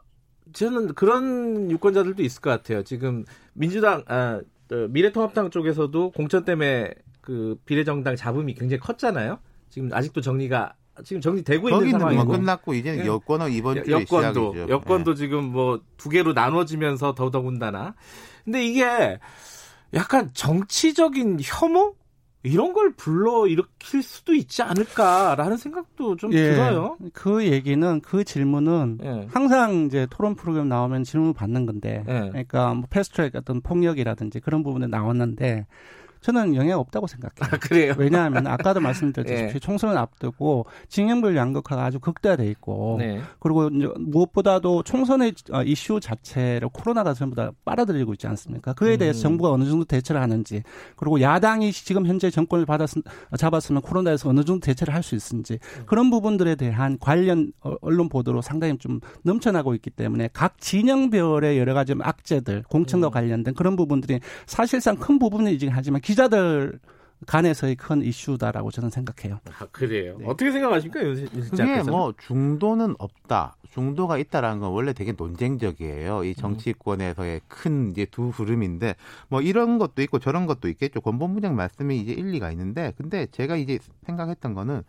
저는 0.52 0.94
그런 0.94 1.70
유권자들도 1.70 2.22
있을 2.22 2.40
것 2.40 2.50
같아요. 2.50 2.82
지금 2.82 3.24
민주당 3.52 4.02
아 4.08 4.40
미래통합당 4.74 5.50
쪽에서도 5.50 6.10
공천 6.10 6.44
때문에 6.44 6.90
그 7.20 7.58
비례정당 7.64 8.16
잡음이 8.16 8.54
굉장히 8.54 8.80
컸잖아요. 8.80 9.38
지금 9.70 9.90
아직도 9.92 10.20
정리가 10.20 10.74
지금 11.04 11.20
정리되고 11.20 11.68
있는 11.68 11.90
뭐 11.90 11.98
상황이고 12.00 12.26
끝났고 12.32 12.74
이제는 12.74 13.04
예. 13.04 13.06
여권은 13.06 13.52
이번 13.52 13.84
주에 13.84 13.92
여권도 13.92 14.52
시작이죠. 14.52 14.68
여권도 14.68 15.14
네. 15.14 15.18
지금 15.18 15.44
뭐 15.52 15.80
두 15.96 16.08
개로 16.08 16.32
나눠지면서 16.32 17.14
더더군다나. 17.14 17.94
근데 18.44 18.64
이게 18.64 19.18
약간 19.94 20.30
정치적인 20.32 21.38
혐오 21.42 21.94
이런 22.42 22.72
걸 22.72 22.92
불러 22.92 23.46
일으킬 23.46 24.02
수도 24.02 24.32
있지 24.32 24.62
않을까라는 24.62 25.56
생각도 25.56 26.16
좀 26.16 26.32
예, 26.32 26.52
들어요. 26.52 26.96
그 27.12 27.44
얘기는 27.44 28.00
그 28.00 28.22
질문은 28.22 28.98
예. 29.02 29.26
항상 29.30 29.86
이제 29.86 30.06
토론 30.10 30.34
프로그램 30.36 30.68
나오면 30.68 31.04
질문 31.04 31.34
받는 31.34 31.66
건데, 31.66 32.04
예. 32.08 32.28
그러니까 32.30 32.74
뭐 32.74 32.84
패스트트랙 32.88 33.34
어떤 33.34 33.60
폭력이라든지 33.60 34.40
그런 34.40 34.62
부분에 34.62 34.86
나왔는데 34.86 35.66
저는 36.20 36.54
영향 36.54 36.78
없다고 36.78 37.06
생각해요. 37.06 37.50
아, 37.52 37.56
그래요? 37.58 37.94
왜냐하면 37.98 38.46
아까도 38.46 38.80
말씀드렸듯이 38.80 39.42
네. 39.52 39.58
총선을 39.58 39.98
앞두고 39.98 40.66
징용별 40.88 41.36
양극화가 41.36 41.84
아주 41.84 41.98
극대화돼 41.98 42.46
있고 42.50 42.96
네. 42.98 43.20
그리고 43.40 43.68
무엇보다도 43.70 44.82
총선의 44.84 45.34
어, 45.52 45.62
이슈 45.62 45.98
자체를 46.00 46.68
코로나가 46.72 47.12
전부 47.14 47.34
다 47.34 47.50
빨아들이고 47.64 48.12
있지 48.14 48.26
않습니까? 48.28 48.72
그에 48.74 48.96
대해서 48.96 49.20
음. 49.20 49.22
정부가 49.22 49.50
어느 49.50 49.64
정도 49.64 49.84
대처를 49.84 50.20
하는지 50.20 50.62
그리고 50.96 51.20
야당이 51.20 51.72
지금 51.72 52.06
현재 52.06 52.30
정권을 52.30 52.66
받았 52.66 52.90
잡았으면 53.36 53.82
코로나에서 53.82 54.28
어느 54.28 54.44
정도 54.44 54.64
대처를 54.66 54.94
할 54.94 55.02
수 55.08 55.14
있는지 55.14 55.58
그런 55.86 56.10
부분들에 56.10 56.54
대한 56.54 56.98
관련 57.00 57.52
어, 57.62 57.74
언론 57.80 58.08
보도로 58.08 58.42
상당히 58.42 58.76
좀 58.78 59.00
넘쳐나고 59.22 59.74
있기 59.76 59.90
때문에 59.90 60.28
각 60.32 60.60
진영별의 60.60 61.58
여러 61.58 61.74
가지 61.74 61.94
악재들 61.98 62.64
공천과 62.68 63.08
음. 63.08 63.10
관련된 63.10 63.54
그런 63.54 63.76
부분들이 63.76 64.20
사실상 64.46 64.96
큰 64.96 65.18
부분이긴 65.18 65.70
하지만 65.72 66.00
기자들 66.08 66.80
간에서의 67.26 67.76
큰 67.76 68.00
이슈다라고 68.00 68.70
저는 68.70 68.88
생각해요. 68.88 69.40
아, 69.58 69.66
그래요. 69.72 70.16
네. 70.18 70.24
어떻게 70.26 70.50
생각하십니까, 70.50 71.00
그게 71.50 71.82
뭐 71.82 72.14
중도는 72.16 72.94
없다. 72.98 73.56
중도가 73.70 74.16
있다라는 74.16 74.60
건 74.60 74.70
원래 74.70 74.94
되게 74.94 75.12
논쟁적이에요. 75.12 76.24
이 76.24 76.30
음. 76.30 76.34
정치권에서의 76.34 77.42
큰 77.46 77.90
이제 77.90 78.06
두 78.06 78.28
흐름인데 78.30 78.94
뭐 79.28 79.42
이런 79.42 79.76
것도 79.78 80.00
있고 80.00 80.18
저런 80.18 80.46
것도 80.46 80.68
있겠죠. 80.68 81.02
권본부장 81.02 81.54
말씀이 81.54 81.98
이제 81.98 82.12
일리가 82.12 82.50
있는데 82.52 82.94
근데 82.96 83.26
제가 83.26 83.56
이제 83.56 83.78
생각했던 84.06 84.54
거는 84.54 84.82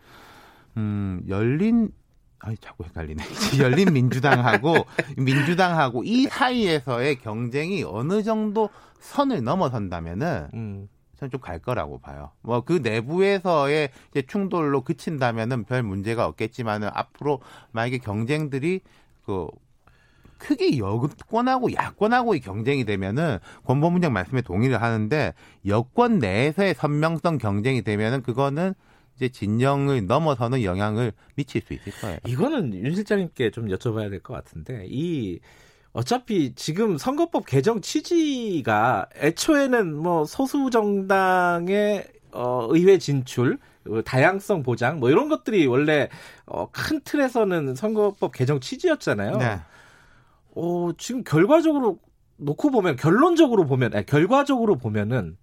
음 0.77 1.21
열린 1.27 1.91
아이 2.39 2.55
자꾸 2.61 2.85
헷갈리네. 2.85 3.21
열린 3.59 3.91
민주당하고 3.91 4.85
민주당하고 5.17 6.03
이 6.05 6.27
사이에서의 6.27 7.17
경쟁이 7.17 7.83
어느 7.83 8.23
정도 8.23 8.69
선을 8.99 9.43
넘어선다면은 9.43 10.47
음. 10.53 10.87
저는 11.19 11.31
좀 11.31 11.41
갈 11.41 11.59
거라고 11.59 11.99
봐요. 11.99 12.31
뭐 12.41 12.61
그 12.61 12.79
내부에서의 12.83 13.89
이제 14.11 14.21
충돌로 14.21 14.81
그친다면은 14.83 15.63
별 15.65 15.83
문제가 15.83 16.25
없겠지만은 16.27 16.89
앞으로 16.93 17.41
만약에 17.71 17.97
경쟁들이 17.99 18.81
그 19.25 19.47
크게 20.37 20.77
여권하고 20.77 21.73
야권하고의 21.73 22.39
경쟁이 22.39 22.85
되면은 22.85 23.39
권범문장 23.65 24.13
말씀에 24.13 24.41
동의를 24.41 24.81
하는데 24.81 25.33
여권 25.67 26.19
내에서의 26.19 26.75
선명성 26.75 27.37
경쟁이 27.39 27.81
되면은 27.81 28.23
그거는 28.23 28.73
이제 29.17 29.27
진영을 29.27 30.05
넘어서는 30.07 30.63
영향을 30.63 31.11
미칠 31.35 31.61
수 31.61 31.73
있을 31.73 31.91
거예요. 31.99 32.19
이거는 32.25 32.73
윤 32.73 32.95
실장님께 32.95 33.51
좀 33.51 33.67
여쭤봐야 33.67 34.09
될 34.09 34.21
것 34.21 34.33
같은데 34.33 34.85
이 34.87 35.39
어차피 35.91 36.53
지금 36.55 36.97
선거법 36.97 37.45
개정 37.45 37.81
취지가 37.81 39.07
애초에는 39.17 39.95
뭐 39.95 40.25
소수 40.25 40.69
정당의 40.69 42.07
어, 42.31 42.67
의회 42.69 42.97
진출, 42.99 43.57
어, 43.89 44.01
다양성 44.03 44.61
보장 44.61 44.99
뭐 44.99 45.09
이런 45.09 45.29
것들이 45.29 45.65
원래 45.65 46.09
어, 46.45 46.69
큰 46.71 47.01
틀에서는 47.03 47.75
선거법 47.75 48.31
개정 48.33 48.59
취지였잖아요. 48.59 49.37
네. 49.37 49.59
어, 50.55 50.89
지금 50.97 51.23
결과적으로 51.23 51.97
놓고 52.37 52.69
보면 52.71 52.95
결론적으로 52.95 53.65
보면 53.65 53.93
아니, 53.95 54.05
결과적으로 54.05 54.77
보면은 54.77 55.37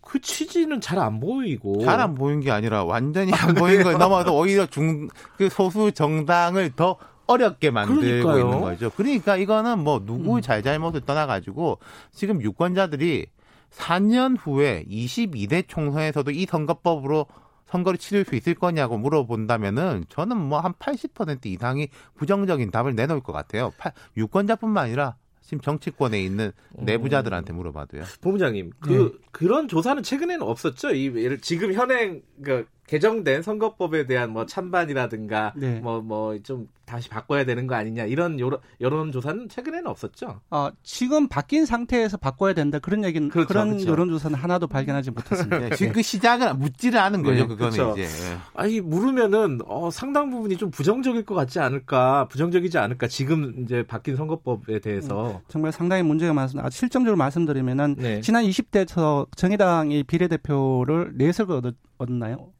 그 0.00 0.20
취지는 0.20 0.80
잘 0.80 0.98
안 0.98 1.20
보이고 1.20 1.80
잘 1.84 2.00
안 2.00 2.14
보인 2.14 2.40
게 2.40 2.50
아니라 2.50 2.84
완전히 2.84 3.32
안 3.32 3.54
보인 3.54 3.82
거에 3.82 3.96
넘어서 3.96 4.32
오히려 4.36 4.66
중 4.66 5.08
그 5.36 5.48
소수 5.48 5.92
정당을 5.92 6.72
더 6.76 6.96
어렵게 7.26 7.70
만들고 7.70 8.00
그러니까요. 8.00 8.44
있는 8.44 8.60
거죠. 8.60 8.90
그러니까 8.90 9.36
이거는 9.36 9.78
뭐 9.80 10.02
누구의 10.04 10.36
음. 10.36 10.40
잘잘못을 10.42 11.00
떠나가지고 11.02 11.78
지금 12.12 12.40
유권자들이 12.42 13.26
4년 13.72 14.36
후에 14.38 14.84
22대 14.88 15.64
총선에서도 15.66 16.30
이 16.30 16.46
선거법으로 16.46 17.26
선거를 17.66 17.98
치를 17.98 18.24
수 18.24 18.36
있을 18.36 18.54
거냐고 18.54 18.96
물어본다면은 18.96 20.04
저는 20.08 20.36
뭐 20.36 20.60
한 20.60 20.72
80% 20.74 21.46
이상이 21.46 21.88
부정적인 22.14 22.70
답을 22.70 22.94
내놓을 22.94 23.20
것 23.20 23.32
같아요. 23.32 23.72
유권자뿐만 24.16 24.84
아니라 24.84 25.16
지금 25.42 25.60
정치권에 25.60 26.20
있는 26.20 26.52
내부자들한테 26.74 27.52
물어봐도요. 27.52 28.02
본부장님, 28.20 28.70
그 28.80 28.90
네. 28.90 29.28
그런 29.32 29.68
조사는 29.68 30.02
최근에는 30.02 30.42
없었죠. 30.42 30.90
이 30.94 31.38
지금 31.40 31.72
현행 31.72 32.22
그 32.42 32.66
개정된 32.86 33.42
선거법에 33.42 34.06
대한 34.06 34.30
뭐 34.30 34.46
찬반이라든가 34.46 35.52
네. 35.56 35.80
뭐뭐 35.80 36.38
좀 36.42 36.68
다시 36.84 37.08
바꿔야 37.08 37.44
되는 37.44 37.66
거 37.66 37.74
아니냐 37.74 38.04
이런 38.04 38.38
여론, 38.38 38.60
여론 38.80 39.10
조사는 39.10 39.48
최근에는 39.48 39.88
없었죠. 39.88 40.40
어, 40.50 40.70
지금 40.84 41.28
바뀐 41.28 41.66
상태에서 41.66 42.16
바꿔야 42.16 42.54
된다 42.54 42.78
그런 42.78 43.04
얘기는 43.04 43.28
그렇죠, 43.28 43.48
그런 43.48 43.70
그렇죠. 43.70 43.90
여론 43.90 44.08
조사는 44.08 44.38
하나도 44.38 44.68
발견하지 44.68 45.10
못했습니다. 45.10 45.58
네, 45.58 45.70
지금 45.76 45.92
그 45.92 46.02
시작은 46.02 46.58
묻지를 46.60 47.00
않은 47.00 47.24
거죠. 47.24 47.42
네, 47.42 47.46
그거는 47.48 47.72
그렇죠. 47.72 48.00
이제. 48.00 48.06
네. 48.06 48.36
아니 48.54 48.80
물으면은 48.80 49.58
어, 49.66 49.90
상당 49.90 50.30
부분이 50.30 50.56
좀 50.56 50.70
부정적일 50.70 51.24
것 51.24 51.34
같지 51.34 51.58
않을까, 51.58 52.28
부정적이지 52.28 52.78
않을까 52.78 53.08
지금 53.08 53.64
이제 53.64 53.82
바뀐 53.82 54.14
선거법에 54.14 54.78
대해서 54.78 55.32
음, 55.32 55.38
정말 55.48 55.72
상당히 55.72 56.04
문제가 56.04 56.32
많습니다. 56.32 56.66
아, 56.66 56.70
실정적으로 56.70 57.16
말씀드리면은 57.16 57.96
네. 57.98 58.20
지난 58.20 58.44
20대에서 58.44 59.26
정의당이 59.36 60.04
비례대표를 60.04 61.14
넷을 61.16 61.46
얻었나요? 61.98 62.52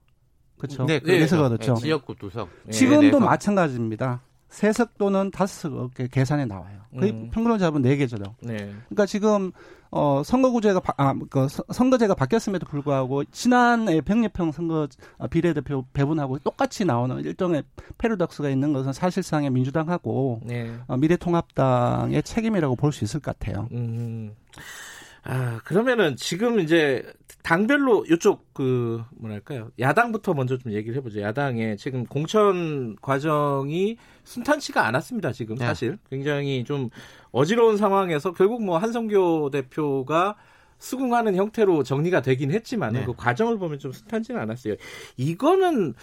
그렇죠. 0.59 0.87
네, 0.87 1.01
그래서 1.01 1.43
얻었죠. 1.45 1.75
네, 1.75 1.81
지역구 1.81 2.15
두석. 2.17 2.49
지금도 2.71 3.21
네, 3.21 3.25
마찬가지입니다. 3.27 4.21
세석 4.49 4.97
또는 4.97 5.31
다섯 5.31 5.71
계산에 6.11 6.47
나와요. 6.47 6.79
거의 6.99 7.11
음. 7.13 7.31
평균을 7.31 7.59
잡으면 7.59 7.83
네 7.83 7.97
개죠. 7.97 8.17
네. 8.41 8.73
그러니까 8.89 9.05
지금 9.05 9.53
어 9.91 10.23
선거구제가 10.25 10.81
바, 10.81 10.95
아, 10.97 11.15
그 11.29 11.47
선거제가 11.73 12.15
바뀌었음에도 12.15 12.65
불구하고 12.67 13.25
지난해 13.25 14.01
병립형 14.01 14.53
선거 14.53 14.89
아, 15.19 15.27
비례대표 15.27 15.85
배분하고 15.93 16.39
똑같이 16.39 16.85
나오는 16.85 17.19
일종의 17.19 17.65
패러독스가 17.99 18.49
있는 18.49 18.73
것은 18.73 18.93
사실상의 18.93 19.51
민주당하고 19.51 20.41
네. 20.45 20.73
어, 20.87 20.97
미래통합당의 20.97 22.23
책임이라고 22.23 22.77
볼 22.77 22.93
수 22.93 23.05
있을 23.05 23.21
것 23.21 23.39
같아요. 23.39 23.69
음. 23.73 24.33
아, 25.29 25.61
그러면은 25.65 26.17
지금 26.17 26.61
이제 26.61 27.03
당별로 27.43 28.05
이쪽 28.11 28.53
그 28.55 29.03
뭐랄까요? 29.19 29.71
야당부터 29.79 30.35
먼저 30.35 30.57
좀 30.57 30.73
얘기를 30.73 30.97
해보죠. 30.97 31.21
야당의 31.21 31.77
지금 31.77 32.05
공천 32.05 32.97
과정이 33.01 33.97
순탄치가 34.25 34.87
않았습니다. 34.87 35.33
지금 35.33 35.57
네. 35.57 35.67
사실 35.67 35.99
굉장히 36.11 36.65
좀 36.65 36.91
어지러운 37.31 37.77
상황에서 37.77 38.33
결국 38.33 38.65
뭐 38.65 38.79
한성교 38.79 39.51
대표가 39.51 40.37
수긍하는 40.79 41.37
형태로 41.37 41.83
정리가 41.83 42.23
되긴 42.23 42.51
했지만 42.53 42.93
네. 42.93 43.05
그 43.05 43.15
과정을 43.15 43.59
보면 43.59 43.79
좀 43.79 43.93
순탄치는 43.93 44.41
않았어요. 44.41 44.75
이거는 45.17 45.95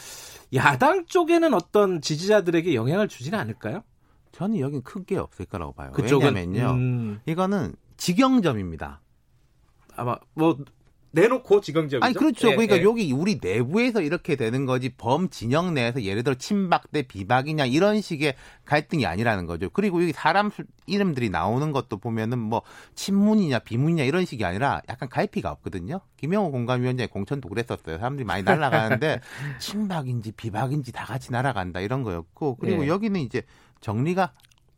야당 0.53 1.05
쪽에는 1.05 1.53
어떤 1.53 2.01
지지자들에게 2.01 2.73
영향을 2.73 3.07
주지는 3.07 3.37
않을까요? 3.37 3.83
저는 4.31 4.59
여긴 4.59 4.81
크게 4.81 5.17
없을 5.17 5.45
거라고 5.45 5.73
봐요. 5.73 5.91
그쪽은, 5.91 6.33
왜냐면요. 6.33 6.71
음... 6.71 7.19
이거는 7.25 7.75
직영점입니다. 7.97 9.02
아마 9.95 10.17
뭐 10.33 10.57
내놓고 11.13 11.61
지경적이죠. 11.61 12.03
아니 12.03 12.15
그렇죠. 12.15 12.49
예, 12.49 12.55
그러니까 12.55 12.77
예. 12.77 12.83
여기 12.83 13.11
우리 13.13 13.39
내부에서 13.41 14.01
이렇게 14.01 14.35
되는 14.35 14.65
거지 14.65 14.89
범 14.89 15.29
진영 15.29 15.73
내에서 15.73 16.01
예를 16.01 16.23
들어 16.23 16.35
친박 16.35 16.91
대 16.91 17.03
비박이냐 17.03 17.65
이런 17.65 18.01
식의 18.01 18.33
갈등이 18.65 19.05
아니라는 19.05 19.45
거죠. 19.45 19.69
그리고 19.69 20.01
여기 20.01 20.11
사람 20.11 20.49
이름들이 20.87 21.29
나오는 21.29 21.71
것도 21.71 21.97
보면은 21.97 22.39
뭐 22.39 22.63
친문이냐 22.95 23.59
비문이냐 23.59 24.03
이런 24.03 24.25
식이 24.25 24.43
아니라 24.43 24.81
약간 24.89 25.07
갈피가 25.07 25.51
없거든요. 25.51 26.01
김영호 26.17 26.51
공감위원장이 26.51 27.07
공천도 27.07 27.47
그랬었어요. 27.47 27.97
사람들이 27.99 28.25
많이 28.25 28.41
날아가는데 28.41 29.21
친박인지 29.61 30.31
비박인지 30.31 30.91
다 30.91 31.05
같이 31.05 31.31
날아간다 31.31 31.79
이런 31.81 32.01
거였고 32.01 32.55
그리고 32.55 32.85
예. 32.85 32.87
여기는 32.87 33.19
이제 33.19 33.43
정리가 33.81 34.33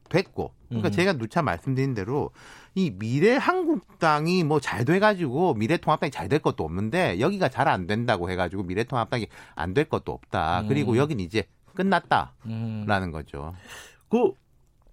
됐고 0.10 0.54
그러니까 0.70 0.90
음. 0.90 0.92
제가 0.92 1.14
누차 1.14 1.42
말씀드린 1.42 1.94
대로 1.94 2.32
이 2.76 2.92
미래 2.92 3.36
한국당이 3.38 4.44
뭐 4.44 4.60
잘 4.60 4.86
돼가지고 4.86 5.54
미래 5.56 5.78
통합당이 5.78 6.12
잘 6.12 6.30
될 6.30 6.40
것도 6.40 6.64
없는데 6.64 7.20
여기가 7.20 7.50
잘 7.50 7.68
안 7.68 7.88
된다고 7.88 8.30
해가지고 8.30 8.64
미래 8.64 8.84
통합당이 8.84 9.28
안 9.56 9.74
될 9.74 9.86
것도 9.86 10.12
없다. 10.12 10.62
음. 10.62 10.68
그리고 10.68 10.98
여기는 10.98 11.24
이제 11.24 11.48
끝났다라는 11.76 13.08
음. 13.08 13.12
거죠. 13.12 13.54
그 14.10 14.34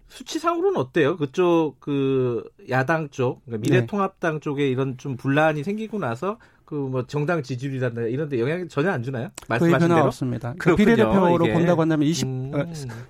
수치상으로는 0.09 0.77
어때요? 0.79 1.17
그쪽 1.17 1.77
그 1.81 2.45
야당 2.69 3.09
쪽 3.09 3.45
그러니까 3.47 3.69
미래 3.69 3.87
통합당 3.87 4.35
네. 4.35 4.41
쪽에 4.41 4.69
이런 4.69 4.99
좀 4.99 5.17
분란이 5.17 5.65
생기고 5.65 5.99
나서 5.99 6.39
그 6.73 6.93
뭐 6.93 7.07
정당 7.07 7.43
지지율이라든가 7.43 8.09
이런 8.09 8.31
데 8.31 8.41
영향이 8.41 8.67
전혀 8.69 8.91
안 8.91 9.03
주나요? 9.03 9.29
말씀하신 9.47 9.71
거의 9.79 9.79
변화 9.89 9.95
대로? 9.97 10.07
없습니다. 10.07 10.55
그 10.59 10.75
비례대표로 10.75 11.45
이게. 11.45 11.53
본다고 11.53 11.83
한다면 11.83 12.09
20 12.09 12.27
음. 12.27 12.51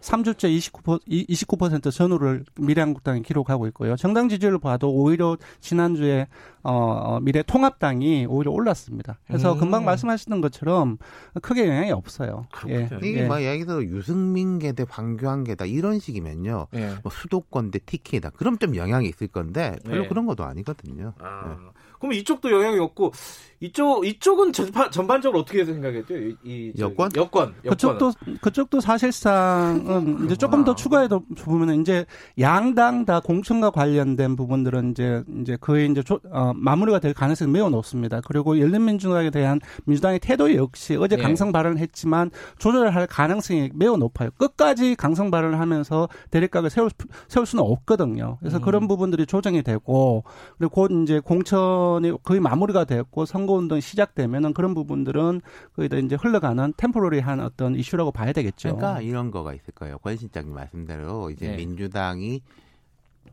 3주째 0.00 0.56
29% 0.72 1.00
29% 1.06 1.92
전후를 1.92 2.44
미래한국당이 2.58 3.22
기록하고 3.22 3.68
있고요. 3.68 3.94
정당 3.94 4.28
지지율을 4.28 4.58
봐도 4.58 4.90
오히려 4.92 5.36
지난주에 5.60 6.26
어, 6.64 6.72
어 6.72 7.20
미래 7.20 7.42
통합당이 7.44 8.26
오히려 8.28 8.50
올랐습니다. 8.50 9.18
그래서 9.28 9.52
음. 9.52 9.58
금방 9.60 9.84
말씀하시는 9.84 10.40
것처럼 10.40 10.98
크게 11.40 11.68
영향이 11.68 11.92
없어요. 11.92 12.46
예. 12.68 12.88
이게 13.02 13.20
예. 13.22 13.26
뭐 13.26 13.40
얘기 13.42 13.64
들어 13.64 13.80
유승민 13.84 14.58
계 14.58 14.72
대 14.72 14.84
황교안계다 14.88 15.66
이런 15.66 15.98
식이면요. 16.00 16.66
예. 16.74 16.94
뭐 17.02 17.12
수도권 17.12 17.70
대 17.70 17.78
TK다. 17.78 18.30
그럼 18.30 18.58
좀 18.58 18.74
영향이 18.74 19.06
있을 19.08 19.28
건데 19.28 19.76
별로 19.84 20.04
예. 20.04 20.08
그런 20.08 20.26
것도 20.26 20.44
아니거든요. 20.44 21.12
아. 21.20 21.56
예. 21.60 21.70
그럼 22.02 22.14
이쪽도 22.14 22.50
영향이 22.50 22.80
없고 22.80 23.12
이쪽 23.60 24.04
이쪽은 24.04 24.52
전반, 24.52 24.90
전반적으로 24.90 25.38
어떻게 25.40 25.64
생각했죠? 25.64 26.16
이, 26.16 26.36
이 26.42 26.72
여권? 26.80 27.10
여권 27.14 27.54
여권 27.64 27.70
그쪽도 27.70 28.12
그쪽도 28.40 28.80
사실상은 28.80 30.24
이제 30.24 30.34
조금 30.34 30.64
더 30.64 30.74
추가해도 30.74 31.20
보면은 31.44 31.80
이제 31.80 32.04
양당 32.40 33.04
다 33.04 33.20
공천과 33.20 33.70
관련된 33.70 34.34
부분들은 34.34 34.90
이제 34.90 35.22
이제 35.40 35.56
거의 35.60 35.88
이제 35.88 36.02
조, 36.02 36.18
어, 36.32 36.52
마무리가 36.56 36.98
될 36.98 37.14
가능성이 37.14 37.52
매우 37.52 37.70
높습니다. 37.70 38.20
그리고 38.26 38.58
열린민주당에 38.58 39.30
대한 39.30 39.60
민주당의 39.84 40.18
태도 40.18 40.52
역시 40.56 40.96
어제 40.96 41.14
네. 41.14 41.22
강성 41.22 41.52
발언을 41.52 41.78
했지만 41.78 42.32
조절할 42.58 43.06
가능성이 43.06 43.70
매우 43.74 43.96
높아요. 43.96 44.30
끝까지 44.38 44.96
강성 44.96 45.30
발언을 45.30 45.60
하면서 45.60 46.08
대립각을 46.32 46.68
세울 46.68 46.90
세울 47.28 47.46
수는 47.46 47.62
없거든요. 47.64 48.38
그래서 48.40 48.56
음. 48.56 48.62
그런 48.62 48.88
부분들이 48.88 49.24
조정이 49.24 49.62
되고 49.62 50.24
그리고 50.58 50.74
곧 50.74 50.90
이제 51.04 51.20
공천 51.20 51.91
이 52.00 52.12
거의 52.22 52.40
마무리가 52.40 52.84
됐고 52.84 53.24
선거 53.24 53.52
선거운동이 53.52 53.80
시작되면은 53.80 54.54
그런 54.54 54.74
부분들은 54.74 55.40
거의 55.74 55.88
다 55.88 55.96
이제 55.96 56.16
흘러가는 56.16 56.72
템포러리한 56.76 57.40
어떤 57.40 57.74
이슈라고 57.74 58.12
봐야 58.12 58.32
되겠죠. 58.32 58.76
그러니까 58.76 59.00
이런 59.00 59.30
거가 59.30 59.52
있을 59.52 59.74
거예요. 59.74 59.98
권 59.98 60.16
실장님 60.16 60.54
말씀대로 60.54 61.30
이제 61.30 61.48
네. 61.48 61.56
민주당이 61.56 62.40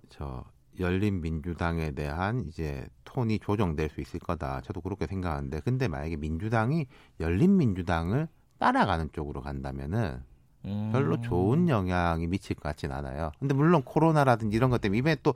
저 0.09 0.43
열린 0.79 1.21
민주당에 1.21 1.91
대한 1.91 2.45
이제 2.47 2.87
톤이 3.05 3.39
조정될 3.39 3.89
수 3.89 4.01
있을 4.01 4.19
거다. 4.19 4.61
저도 4.61 4.81
그렇게 4.81 5.07
생각하는데 5.07 5.61
근데 5.61 5.87
만약에 5.87 6.17
민주당이 6.17 6.87
열린 7.19 7.57
민주당을 7.57 8.27
따라가는 8.59 9.09
쪽으로 9.13 9.41
간다면은 9.41 10.21
음. 10.65 10.89
별로 10.91 11.19
좋은 11.21 11.69
영향이 11.69 12.27
미칠 12.27 12.55
것 12.55 12.63
같진 12.63 12.91
않아요. 12.91 13.31
근데 13.39 13.53
물론 13.53 13.81
코로나라든지 13.83 14.57
이런 14.57 14.69
것 14.69 14.81
때문에 14.81 14.99
이번에 14.99 15.15
또 15.23 15.33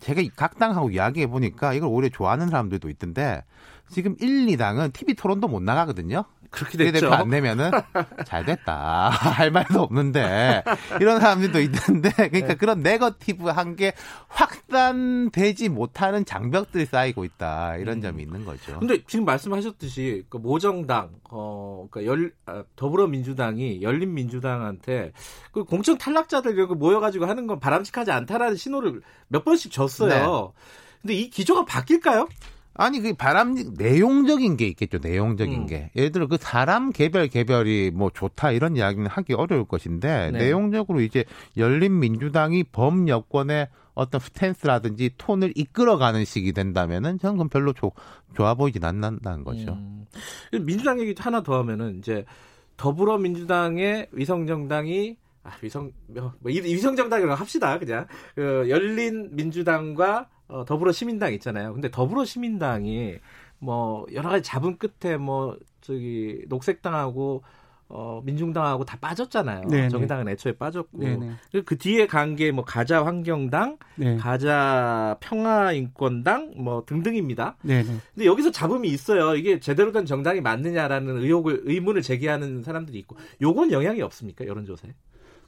제가 0.00 0.22
각 0.34 0.58
당하고 0.58 0.90
이야기해 0.90 1.26
보니까 1.28 1.74
이걸 1.74 1.88
오히려 1.90 2.08
좋아하는 2.08 2.48
사람들도 2.48 2.88
있던데 2.90 3.44
지금 3.88 4.16
1, 4.18 4.46
2당은 4.46 4.92
TV 4.92 5.14
토론도 5.14 5.48
못 5.48 5.62
나가거든요. 5.62 6.24
그렇게 6.50 6.76
됐죠. 6.78 7.12
안 7.12 7.28
내면은 7.30 7.70
잘 8.26 8.44
됐다 8.44 9.08
할 9.10 9.50
말도 9.50 9.80
없는데 9.80 10.64
이런 11.00 11.20
사람들도 11.20 11.60
있는데 11.60 12.10
그러니까 12.10 12.48
네. 12.48 12.54
그런 12.56 12.82
네거티브한 12.82 13.76
게 13.76 13.92
확산되지 14.28 15.68
못하는 15.68 16.24
장벽들이 16.24 16.86
쌓이고 16.86 17.24
있다 17.24 17.76
이런 17.76 17.98
음. 17.98 18.02
점이 18.02 18.22
있는 18.22 18.44
거죠. 18.44 18.78
근데 18.80 19.02
지금 19.06 19.24
말씀하셨듯이 19.24 20.24
그 20.28 20.36
모정당 20.38 21.10
어 21.30 21.86
그러니까 21.90 22.12
열 22.12 22.32
아, 22.46 22.64
더불어민주당이 22.76 23.82
열린민주당한테 23.82 25.12
그 25.52 25.64
공천 25.64 25.98
탈락자들 25.98 26.66
거 26.66 26.74
모여가지고 26.74 27.26
하는 27.26 27.46
건 27.46 27.60
바람직하지 27.60 28.10
않다라는 28.10 28.56
신호를 28.56 29.00
몇 29.28 29.44
번씩 29.44 29.70
줬어요. 29.70 30.52
네. 30.54 30.60
근데 31.00 31.14
이 31.14 31.30
기조가 31.30 31.64
바뀔까요? 31.64 32.28
아니 32.80 33.00
그 33.00 33.12
바람 33.12 33.54
내용적인 33.76 34.56
게 34.56 34.66
있겠죠 34.68 34.98
내용적인 35.02 35.62
음. 35.62 35.66
게 35.66 35.90
예를 35.94 36.12
들어 36.12 36.26
그 36.26 36.38
사람 36.40 36.92
개별 36.92 37.28
개별이 37.28 37.90
뭐 37.94 38.08
좋다 38.08 38.52
이런 38.52 38.74
이야기는 38.74 39.06
하기 39.06 39.34
어려울 39.34 39.66
것인데 39.66 40.30
네. 40.30 40.38
내용적으로 40.38 41.02
이제 41.02 41.24
열린 41.58 42.00
민주당이 42.00 42.64
범 42.64 43.06
여권의 43.06 43.68
어떤 43.92 44.18
스탠스라든지 44.18 45.10
톤을 45.18 45.52
이끌어가는 45.56 46.24
식이 46.24 46.52
된다면은 46.52 47.18
저는 47.18 47.34
그건 47.34 47.48
별로 47.50 47.74
조, 47.74 47.92
좋아 48.34 48.54
보이진 48.54 48.82
않는다는 48.82 49.44
거죠. 49.44 49.72
음. 49.72 50.06
민주당 50.62 51.00
얘기 51.00 51.14
하나 51.18 51.42
더 51.42 51.58
하면은 51.58 51.98
이제 51.98 52.24
더불어민주당의 52.78 54.08
위성정당이 54.12 55.16
아, 55.42 55.50
위성 55.62 55.92
뭐, 56.06 56.32
위성정당이라고 56.42 57.34
합시다 57.34 57.78
그냥 57.78 58.06
그 58.34 58.66
열린 58.70 59.28
민주당과 59.36 60.28
어, 60.50 60.64
더불어 60.64 60.92
시민당 60.92 61.32
있잖아요. 61.34 61.72
근데 61.72 61.90
더불어 61.90 62.24
시민당이 62.24 63.16
뭐 63.58 64.06
여러 64.12 64.28
가지 64.30 64.42
잡음 64.42 64.76
끝에 64.78 65.16
뭐 65.16 65.56
저기 65.80 66.42
녹색당하고 66.48 67.42
어, 67.92 68.22
민중당하고 68.24 68.84
다 68.84 68.96
빠졌잖아요. 69.00 69.66
네네. 69.66 69.88
정의당은 69.88 70.28
애초에 70.28 70.52
빠졌고 70.52 70.98
네네. 70.98 71.30
그 71.66 71.76
뒤에 71.76 72.06
간 72.06 72.36
게 72.36 72.52
뭐 72.52 72.64
가자 72.64 73.04
환경당, 73.04 73.78
네. 73.96 74.16
가자 74.16 75.16
평화인권당 75.20 76.52
뭐 76.56 76.84
등등입니다. 76.86 77.56
네네. 77.62 77.84
근데 78.14 78.26
여기서 78.26 78.50
잡음이 78.52 78.88
있어요. 78.88 79.34
이게 79.34 79.58
제대로 79.58 79.90
된 79.92 80.06
정당이 80.06 80.40
맞느냐라는 80.40 81.18
의혹을 81.18 81.62
의문을 81.64 82.02
제기하는 82.02 82.62
사람들이 82.62 82.96
있고 83.00 83.16
요건 83.42 83.72
영향이 83.72 84.00
없습니까 84.02 84.46
여론조사에? 84.46 84.92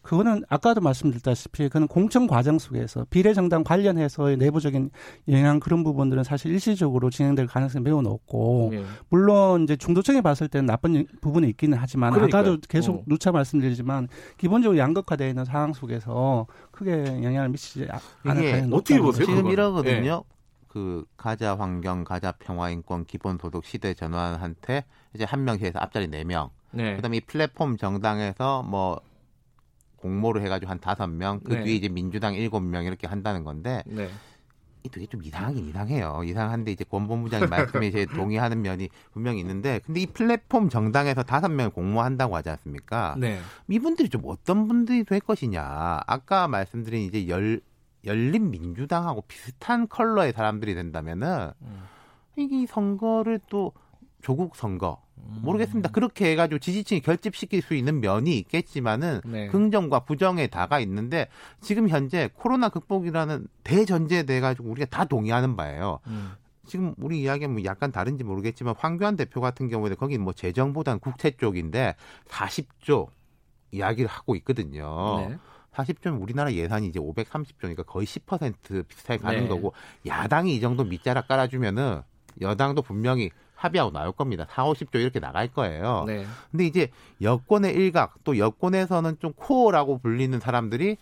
그거는 0.02 0.42
아까도 0.48 0.80
말씀드렸다시피 0.80 1.68
그는 1.68 1.86
공천 1.86 2.26
과정 2.26 2.58
속에서 2.58 3.06
비례정당 3.08 3.64
관련해서의 3.64 4.36
내부적인 4.36 4.90
영향 5.28 5.60
그런 5.60 5.84
부분들은 5.84 6.24
사실 6.24 6.52
일시적으로 6.52 7.08
진행될 7.08 7.46
가능성이 7.46 7.84
매우 7.84 8.02
높고 8.02 8.70
네. 8.72 8.84
물론 9.08 9.62
이제 9.62 9.76
중도층에 9.76 10.20
봤을 10.20 10.48
때는 10.48 10.66
나쁜 10.66 11.06
부분이 11.20 11.48
있기는 11.50 11.78
하지만 11.78 12.12
그러니까요. 12.12 12.40
아까도 12.40 12.58
계속 12.68 12.96
어. 12.96 13.02
누차 13.06 13.32
말씀드리지만 13.32 14.08
기본적으로 14.38 14.78
양극화되어 14.78 15.28
있는 15.28 15.44
상황 15.44 15.72
속에서 15.72 16.46
크게 16.72 17.22
영향을 17.22 17.48
미치지 17.50 17.86
않을 18.24 18.68
어떻게 18.72 19.00
보세요? 19.00 19.26
지금 19.26 19.50
이러거든요. 19.50 20.24
네. 20.28 20.32
그 20.68 21.04
가자 21.16 21.54
환경, 21.54 22.02
가자 22.02 22.32
평화 22.32 22.70
인권 22.70 23.04
기본 23.04 23.38
소득 23.38 23.64
시대 23.64 23.92
전환한테 23.94 24.84
이제 25.14 25.24
한 25.24 25.44
명씩 25.44 25.66
해서 25.66 25.78
앞자리 25.78 26.08
네 26.08 26.24
명. 26.24 26.50
네. 26.70 26.96
그다음에 26.96 27.18
이 27.18 27.20
플랫폼 27.20 27.76
정당에서 27.76 28.62
뭐 28.62 28.98
공모를 30.02 30.42
해가지고 30.42 30.70
한 30.70 30.80
다섯 30.80 31.06
명, 31.06 31.40
그 31.40 31.54
네. 31.54 31.64
뒤에 31.64 31.74
이제 31.74 31.88
민주당 31.88 32.34
일곱 32.34 32.60
명 32.60 32.84
이렇게 32.84 33.06
한다는 33.06 33.44
건데 33.44 33.82
네. 33.86 34.08
이 34.84 34.88
되게 34.88 35.06
좀 35.06 35.22
이상하긴 35.22 35.68
이상해요. 35.68 36.22
이상한데 36.24 36.72
이제 36.72 36.84
권본부장이 36.84 37.46
말씀에 37.46 37.86
이제 37.86 38.04
동의하는 38.16 38.62
면이 38.62 38.88
분명히 39.12 39.38
있는데, 39.40 39.80
근데 39.86 40.00
이 40.00 40.06
플랫폼 40.06 40.68
정당에서 40.68 41.22
다섯 41.22 41.48
명을 41.48 41.70
공모한다고 41.70 42.34
하지 42.34 42.50
않습니까? 42.50 43.14
네. 43.16 43.38
이분들이 43.68 44.08
좀 44.08 44.22
어떤 44.24 44.66
분들이 44.66 45.04
될 45.04 45.20
것이냐. 45.20 46.00
아까 46.06 46.48
말씀드린 46.48 47.02
이제 47.02 47.28
열 47.28 47.60
열린 48.04 48.50
민주당하고 48.50 49.22
비슷한 49.28 49.86
컬러의 49.86 50.32
사람들이 50.32 50.74
된다면은 50.74 51.52
음. 51.60 51.82
이게 52.36 52.66
선거를 52.66 53.38
또 53.48 53.72
조국 54.20 54.56
선거 54.56 55.00
모르겠습니다. 55.26 55.90
그렇게 55.90 56.32
해가지고 56.32 56.58
지지층이 56.58 57.00
결집시킬 57.00 57.62
수 57.62 57.74
있는 57.74 58.00
면이 58.00 58.36
있겠지만은 58.38 59.20
네. 59.24 59.48
긍정과 59.48 60.00
부정의 60.00 60.48
다가 60.48 60.80
있는데 60.80 61.28
지금 61.60 61.88
현재 61.88 62.30
코로나 62.34 62.68
극복이라는 62.68 63.46
대전제에 63.64 64.24
대해 64.24 64.40
가지고 64.40 64.70
우리가 64.70 64.86
다 64.86 65.04
동의하는 65.04 65.56
바예요. 65.56 66.00
음. 66.06 66.32
지금 66.66 66.94
우리 66.98 67.22
이야기는 67.22 67.52
뭐 67.52 67.64
약간 67.64 67.90
다른지 67.90 68.24
모르겠지만 68.24 68.74
황교안 68.78 69.16
대표 69.16 69.40
같은 69.40 69.68
경우에는 69.68 69.96
거기는 69.96 70.22
뭐 70.22 70.32
재정보다는 70.32 71.00
국채 71.00 71.32
쪽인데 71.32 71.96
40조 72.28 73.08
이야기를 73.72 74.08
하고 74.08 74.36
있거든요. 74.36 75.26
네. 75.28 75.38
40조 75.72 76.20
우리나라 76.20 76.52
예산이 76.52 76.86
이제 76.86 77.00
530조니까 77.00 77.84
거의 77.86 78.06
10% 78.06 78.86
비슷하게 78.86 79.22
가는 79.22 79.40
네. 79.40 79.48
거고 79.48 79.72
야당이 80.06 80.54
이 80.54 80.60
정도 80.60 80.84
밑자락 80.84 81.28
깔아주면은 81.28 82.02
여당도 82.40 82.82
분명히 82.82 83.30
합의하고 83.62 83.92
나올 83.92 84.12
겁니다. 84.12 84.46
4, 84.50 84.64
50조 84.64 84.96
이렇게 84.96 85.20
나갈 85.20 85.48
거예요. 85.48 86.04
네. 86.06 86.26
근데 86.50 86.66
이제 86.66 86.90
여권의 87.20 87.74
일각 87.74 88.24
또 88.24 88.36
여권에서는 88.36 89.18
좀 89.20 89.32
코어라고 89.34 89.98
불리는 89.98 90.38
사람들이 90.40 90.96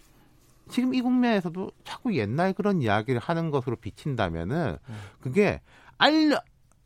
지금 0.68 0.94
이 0.94 1.00
국면에서도 1.00 1.70
자꾸 1.84 2.14
옛날 2.14 2.52
그런 2.52 2.82
이야기를 2.82 3.20
하는 3.20 3.50
것으로 3.50 3.76
비친다면은 3.76 4.76
그게 5.20 5.60
알려 5.98 6.40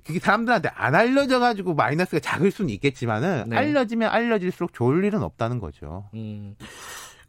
그게 0.07 0.19
사람들한테 0.19 0.71
안 0.75 0.95
알려져 0.95 1.39
가지고 1.39 1.75
마이너스가 1.75 2.21
작을 2.21 2.51
수는 2.51 2.71
있겠지만은 2.71 3.45
네. 3.49 3.57
알려지면 3.57 4.11
알려질수록 4.11 4.73
좋을 4.73 5.05
일은 5.05 5.23
없다는 5.23 5.61
거죠. 5.61 6.09
음. 6.15 6.57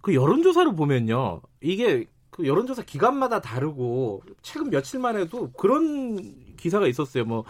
그 0.02 0.14
여론조사를 0.14 0.76
보면요. 0.76 1.42
이게 1.62 2.06
그 2.30 2.46
여론조사 2.46 2.84
기간마다 2.84 3.40
다르고 3.40 4.22
최근 4.42 4.70
며칠만 4.70 5.18
해도 5.18 5.52
그런 5.54 6.56
기사가 6.58 6.86
있었어요. 6.88 7.24
뭐 7.26 7.46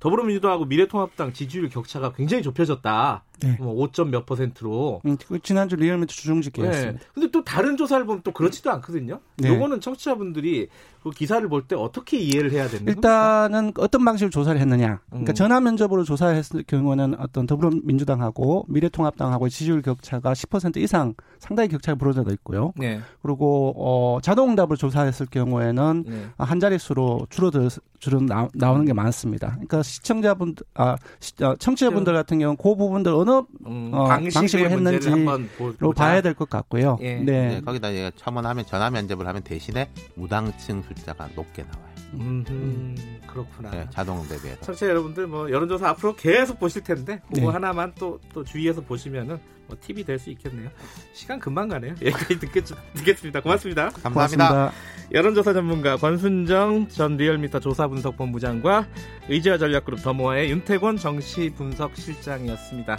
더불어민주당하고 0.00 0.64
미래통합당 0.64 1.32
지지율 1.32 1.68
격차가 1.68 2.12
굉장히 2.12 2.42
좁혀졌다. 2.42 3.22
네. 3.42 3.56
뭐5몇 3.58 4.26
퍼센트로. 4.26 5.02
음, 5.04 5.16
그 5.26 5.38
지난주 5.40 5.76
리얼미터 5.76 6.12
주중집계였습니다. 6.12 6.98
네. 6.98 7.06
근데 7.14 7.30
또 7.30 7.42
다른 7.44 7.76
조사를 7.76 8.04
보면 8.06 8.22
또 8.22 8.32
그렇지도 8.32 8.70
않거든요. 8.72 9.20
네. 9.36 9.48
요거는 9.48 9.80
청취자분들이 9.80 10.68
그 11.02 11.10
기사를 11.10 11.46
볼 11.48 11.60
때 11.66 11.76
어떻게 11.76 12.18
이해를 12.18 12.52
해야 12.52 12.68
되는 12.68 12.86
일단은 12.88 13.72
어떤 13.78 14.04
방식으로 14.04 14.30
조사를 14.30 14.58
했느냐. 14.60 15.00
그러니까 15.08 15.32
음. 15.32 15.34
전화 15.34 15.60
면접으로 15.60 16.04
조사했을 16.04 16.62
경우는 16.64 17.16
어떤 17.18 17.46
더불어민주당하고 17.46 18.64
미래통합당하고 18.68 19.48
지지율 19.48 19.82
격차가 19.82 20.32
10% 20.32 20.76
이상 20.78 21.14
상당히 21.38 21.68
격차가 21.68 21.96
벌어져 21.96 22.24
있고요. 22.32 22.72
네. 22.76 23.00
그리고 23.22 23.74
어, 23.76 24.20
자동응답을 24.20 24.76
조사했을 24.76 25.26
경우에는 25.26 26.04
네. 26.06 26.26
한 26.38 26.60
자릿수로 26.60 27.26
줄어들 27.30 27.68
줄은 27.98 28.26
나, 28.26 28.48
나오는 28.54 28.84
게 28.84 28.92
많습니다. 28.92 29.50
그러니까 29.52 29.82
시청자분 29.82 30.54
아 30.74 30.96
시, 31.20 31.32
어, 31.44 31.54
청취자분들 31.58 32.12
같은 32.14 32.38
경우는 32.38 32.56
그 32.56 32.74
부분들 32.74 33.12
어느 33.12 33.29
음, 33.66 33.90
어, 33.92 34.04
방식으로 34.06 34.70
했는지로 34.70 35.92
봐야 35.94 36.20
될 36.20 36.34
것 36.34 36.48
같고요. 36.48 36.98
예. 37.00 37.16
네. 37.16 37.48
네. 37.48 37.60
거기다 37.60 37.88
첨언하면 38.16 38.64
전화 38.66 38.90
면접을 38.90 39.26
하면 39.26 39.42
대신에 39.42 39.90
무당층 40.14 40.82
숫자가 40.82 41.28
높게 41.34 41.62
나와요. 41.62 41.90
음, 42.14 42.44
음 42.48 42.96
그렇구나. 43.26 43.70
네, 43.70 43.86
자동 43.90 44.26
대비해서. 44.26 44.60
청취자 44.62 44.88
여러분들 44.88 45.26
뭐 45.28 45.50
여론조사 45.50 45.90
앞으로 45.90 46.14
계속 46.16 46.58
보실 46.58 46.82
텐데 46.82 47.20
그거 47.28 47.40
네. 47.40 47.46
하나만 47.46 47.92
또 47.98 48.18
또 48.32 48.42
주의해서 48.44 48.80
보시면은 48.80 49.38
뭐 49.70 49.78
팁이 49.80 50.04
될 50.04 50.18
수 50.18 50.28
있겠네요. 50.30 50.68
시간 51.14 51.38
금방 51.38 51.68
가네요. 51.68 51.92
여기까지 51.92 52.38
듣겠, 52.40 52.64
듣겠 52.94 53.18
습니다. 53.18 53.40
고맙습니다. 53.40 53.88
감사합니다. 53.88 54.48
고맙습니다. 54.48 54.72
여론조사 55.12 55.52
전문가 55.54 55.96
권순정 55.96 56.88
전 56.88 57.16
리얼미터 57.16 57.58
조사분석본부장과 57.60 58.86
의지와 59.28 59.58
전략그룹 59.58 60.02
더모아의 60.02 60.50
윤태권 60.50 60.96
정치분석실장이었습니다. 60.98 62.96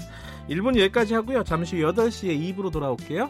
1분 0.49 0.77
여기까지 0.79 1.13
하고요. 1.13 1.43
잠시 1.43 1.81
후 1.81 1.93
8시에 1.93 2.55
2부로 2.55 2.71
돌아올게요. 2.71 3.29